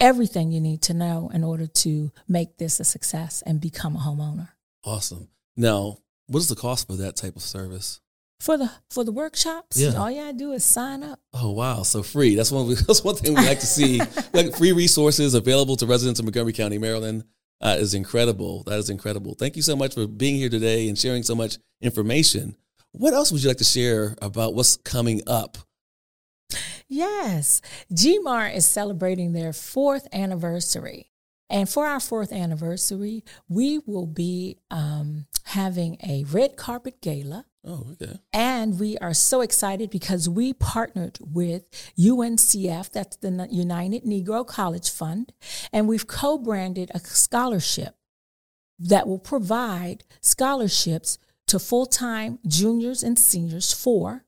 everything 0.00 0.52
you 0.52 0.60
need 0.60 0.82
to 0.82 0.94
know 0.94 1.30
in 1.32 1.44
order 1.44 1.66
to 1.66 2.12
make 2.28 2.58
this 2.58 2.80
a 2.80 2.84
success 2.84 3.42
and 3.46 3.60
become 3.60 3.96
a 3.96 4.00
homeowner. 4.00 4.50
Awesome. 4.84 5.28
Now, 5.56 5.98
what 6.26 6.40
is 6.40 6.48
the 6.48 6.56
cost 6.56 6.86
for 6.86 6.96
that 6.96 7.16
type 7.16 7.36
of 7.36 7.42
service? 7.42 8.00
For 8.40 8.56
the 8.56 8.70
for 8.88 9.02
the 9.02 9.10
workshops, 9.10 9.80
yeah. 9.80 9.94
all 9.94 10.08
you 10.08 10.20
gotta 10.20 10.32
do 10.32 10.52
is 10.52 10.64
sign 10.64 11.02
up. 11.02 11.18
Oh 11.34 11.50
wow, 11.50 11.82
so 11.82 12.04
free. 12.04 12.36
That's 12.36 12.52
one 12.52 12.68
that's 12.86 13.02
one 13.02 13.16
thing 13.16 13.34
we 13.34 13.44
like 13.44 13.58
to 13.58 13.66
see. 13.66 14.00
like 14.32 14.56
free 14.56 14.70
resources 14.70 15.34
available 15.34 15.74
to 15.76 15.86
residents 15.86 16.20
of 16.20 16.24
Montgomery 16.26 16.52
County, 16.52 16.78
Maryland. 16.78 17.24
Uh, 17.60 17.76
is 17.80 17.94
incredible. 17.94 18.62
That 18.62 18.78
is 18.78 18.88
incredible. 18.88 19.34
Thank 19.34 19.56
you 19.56 19.62
so 19.62 19.74
much 19.74 19.94
for 19.94 20.06
being 20.06 20.36
here 20.36 20.48
today 20.48 20.88
and 20.88 20.96
sharing 20.96 21.24
so 21.24 21.34
much 21.34 21.58
information. 21.80 22.56
What 22.92 23.14
else 23.14 23.32
would 23.32 23.42
you 23.42 23.48
like 23.48 23.56
to 23.56 23.64
share 23.64 24.14
about 24.22 24.54
what's 24.54 24.76
coming 24.76 25.22
up 25.26 25.58
Yes, 26.88 27.60
GMAR 27.92 28.54
is 28.54 28.66
celebrating 28.66 29.32
their 29.32 29.52
fourth 29.52 30.08
anniversary. 30.12 31.12
And 31.50 31.68
for 31.68 31.86
our 31.86 32.00
fourth 32.00 32.32
anniversary, 32.32 33.24
we 33.48 33.78
will 33.86 34.06
be 34.06 34.58
um, 34.70 35.26
having 35.44 35.96
a 36.02 36.24
red 36.24 36.56
carpet 36.56 37.00
gala. 37.00 37.46
Oh, 37.64 37.88
okay. 37.92 38.18
And 38.32 38.78
we 38.78 38.96
are 38.98 39.14
so 39.14 39.40
excited 39.42 39.90
because 39.90 40.28
we 40.28 40.52
partnered 40.52 41.18
with 41.20 41.64
UNCF, 41.98 42.90
that's 42.90 43.16
the 43.16 43.48
United 43.50 44.04
Negro 44.04 44.46
College 44.46 44.90
Fund, 44.90 45.32
and 45.72 45.88
we've 45.88 46.06
co 46.06 46.38
branded 46.38 46.90
a 46.94 47.00
scholarship 47.00 47.94
that 48.78 49.06
will 49.06 49.18
provide 49.18 50.04
scholarships 50.20 51.18
to 51.46 51.58
full 51.58 51.86
time 51.86 52.38
juniors 52.46 53.02
and 53.02 53.18
seniors 53.18 53.72
for 53.72 54.24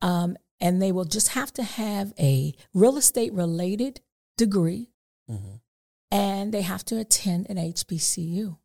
um, 0.00 0.36
and 0.60 0.80
they 0.80 0.92
will 0.92 1.04
just 1.04 1.28
have 1.28 1.52
to 1.54 1.62
have 1.62 2.12
a 2.18 2.54
real 2.74 2.96
estate 2.96 3.32
related 3.32 4.00
degree 4.36 4.90
mm-hmm. 5.30 5.56
and 6.10 6.52
they 6.52 6.62
have 6.62 6.84
to 6.86 6.98
attend 6.98 7.46
an 7.48 7.56
HBCU. 7.56 8.56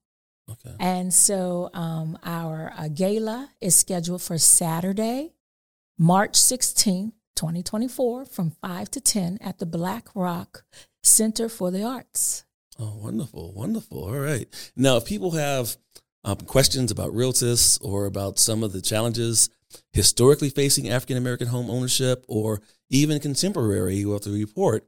Okay. 0.50 0.76
And 0.80 1.14
so 1.14 1.70
um, 1.74 2.18
our 2.24 2.74
uh, 2.78 2.90
gala 2.90 3.52
is 3.62 3.76
scheduled 3.76 4.22
for 4.22 4.38
Saturday, 4.38 5.34
March 5.98 6.34
16th, 6.34 7.14
2024, 7.36 8.26
from 8.26 8.52
5 8.62 8.92
to 8.92 9.02
10 9.02 9.38
at 9.42 9.60
the 9.60 9.66
Black 9.66 10.08
Rock 10.14 10.64
Center 11.02 11.50
for 11.50 11.72
the 11.72 11.84
Arts. 11.84 12.46
Oh, 12.80 12.96
wonderful, 12.98 13.54
wonderful. 13.54 14.04
All 14.04 14.20
right. 14.20 14.48
Now, 14.76 14.98
if 14.98 15.06
people 15.06 15.32
have 15.32 15.78
um, 16.24 16.38
questions 16.38 16.92
about 16.92 17.14
Realtus 17.14 17.80
or 17.82 18.06
about 18.06 18.40
some 18.40 18.64
of 18.64 18.74
the 18.74 18.82
challenges 18.82 19.50
historically 19.92 20.50
facing 20.50 20.90
African 20.90 21.18
American 21.18 21.48
home 21.48 21.70
ownership 21.70 22.26
or 22.28 22.62
even 22.90 23.20
contemporary 23.20 24.00
who 24.00 24.14
have 24.14 24.22
to 24.22 24.32
report, 24.32 24.88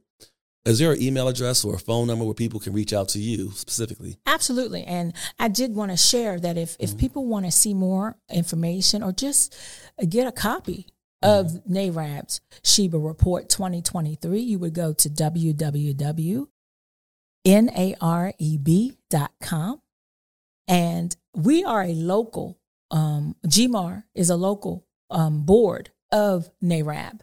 is 0.66 0.78
there 0.80 0.92
an 0.92 1.00
email 1.00 1.28
address 1.28 1.64
or 1.64 1.76
a 1.76 1.78
phone 1.78 2.08
number 2.08 2.24
where 2.24 2.34
people 2.34 2.58
can 2.58 2.72
reach 2.72 2.92
out 2.92 3.08
to 3.10 3.20
you 3.20 3.52
specifically? 3.52 4.18
Absolutely. 4.26 4.82
And 4.82 5.14
I 5.38 5.46
did 5.48 5.74
want 5.76 5.92
to 5.92 5.96
share 5.96 6.40
that 6.40 6.58
if, 6.58 6.76
if 6.80 6.90
mm-hmm. 6.90 6.98
people 6.98 7.24
want 7.26 7.46
to 7.46 7.52
see 7.52 7.72
more 7.72 8.16
information 8.28 9.04
or 9.04 9.12
just 9.12 9.56
get 10.08 10.26
a 10.26 10.32
copy 10.32 10.88
of 11.22 11.46
mm-hmm. 11.46 11.72
NAREB's 11.72 12.40
SHIBA 12.62 13.04
Report 13.04 13.48
2023, 13.48 14.40
you 14.40 14.58
would 14.58 14.74
go 14.74 14.92
to 14.92 15.08
www.nareb.com. 15.08 16.46
And 20.68 21.16
we 21.32 21.62
are 21.62 21.82
a 21.82 21.94
local 21.94 22.58
um, 22.90 23.36
GMAR 23.46 24.04
is 24.14 24.30
a 24.30 24.36
local 24.36 24.86
um, 25.10 25.44
board 25.44 25.90
of 26.12 26.48
NAREB. 26.62 27.20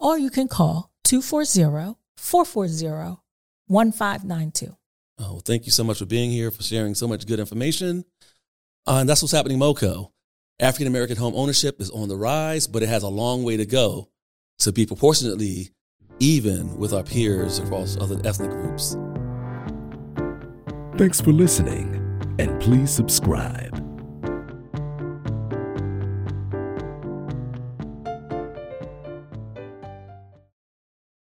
or 0.01 0.17
you 0.19 0.31
can 0.31 0.49
call 0.49 0.91
240 1.05 1.99
440 2.17 3.21
1592. 3.67 4.77
Oh, 5.21 5.41
thank 5.41 5.67
you 5.67 5.73
so 5.73 5.85
much 5.85 5.99
for 5.99 6.07
being 6.07 6.31
here, 6.31 6.51
for 6.51 6.63
sharing 6.63 6.95
so 6.95 7.09
much 7.09 7.27
good 7.27 7.41
information. 7.41 8.05
Uh, 8.87 8.99
and 9.01 9.09
that's 9.09 9.21
what's 9.21 9.33
happening, 9.33 9.59
MoCo. 9.59 10.13
African 10.61 10.89
American 10.89 11.17
home 11.17 11.35
ownership 11.37 11.81
is 11.81 11.89
on 11.91 12.09
the 12.09 12.17
rise, 12.17 12.67
but 12.67 12.83
it 12.83 12.89
has 12.89 13.05
a 13.05 13.09
long 13.09 13.45
way 13.45 13.57
to 13.57 13.65
go 13.65 14.09
to 14.59 14.73
be 14.73 14.87
proportionately 14.87 15.69
even 16.19 16.77
with 16.77 16.93
our 16.93 17.05
peers 17.05 17.61
across 17.61 17.97
other 17.97 18.21
ethnic 18.25 18.51
groups. 18.51 18.97
Thanks 20.99 21.21
for 21.21 21.31
listening, 21.31 21.95
and 22.41 22.61
please 22.61 22.91
subscribe. 22.91 23.88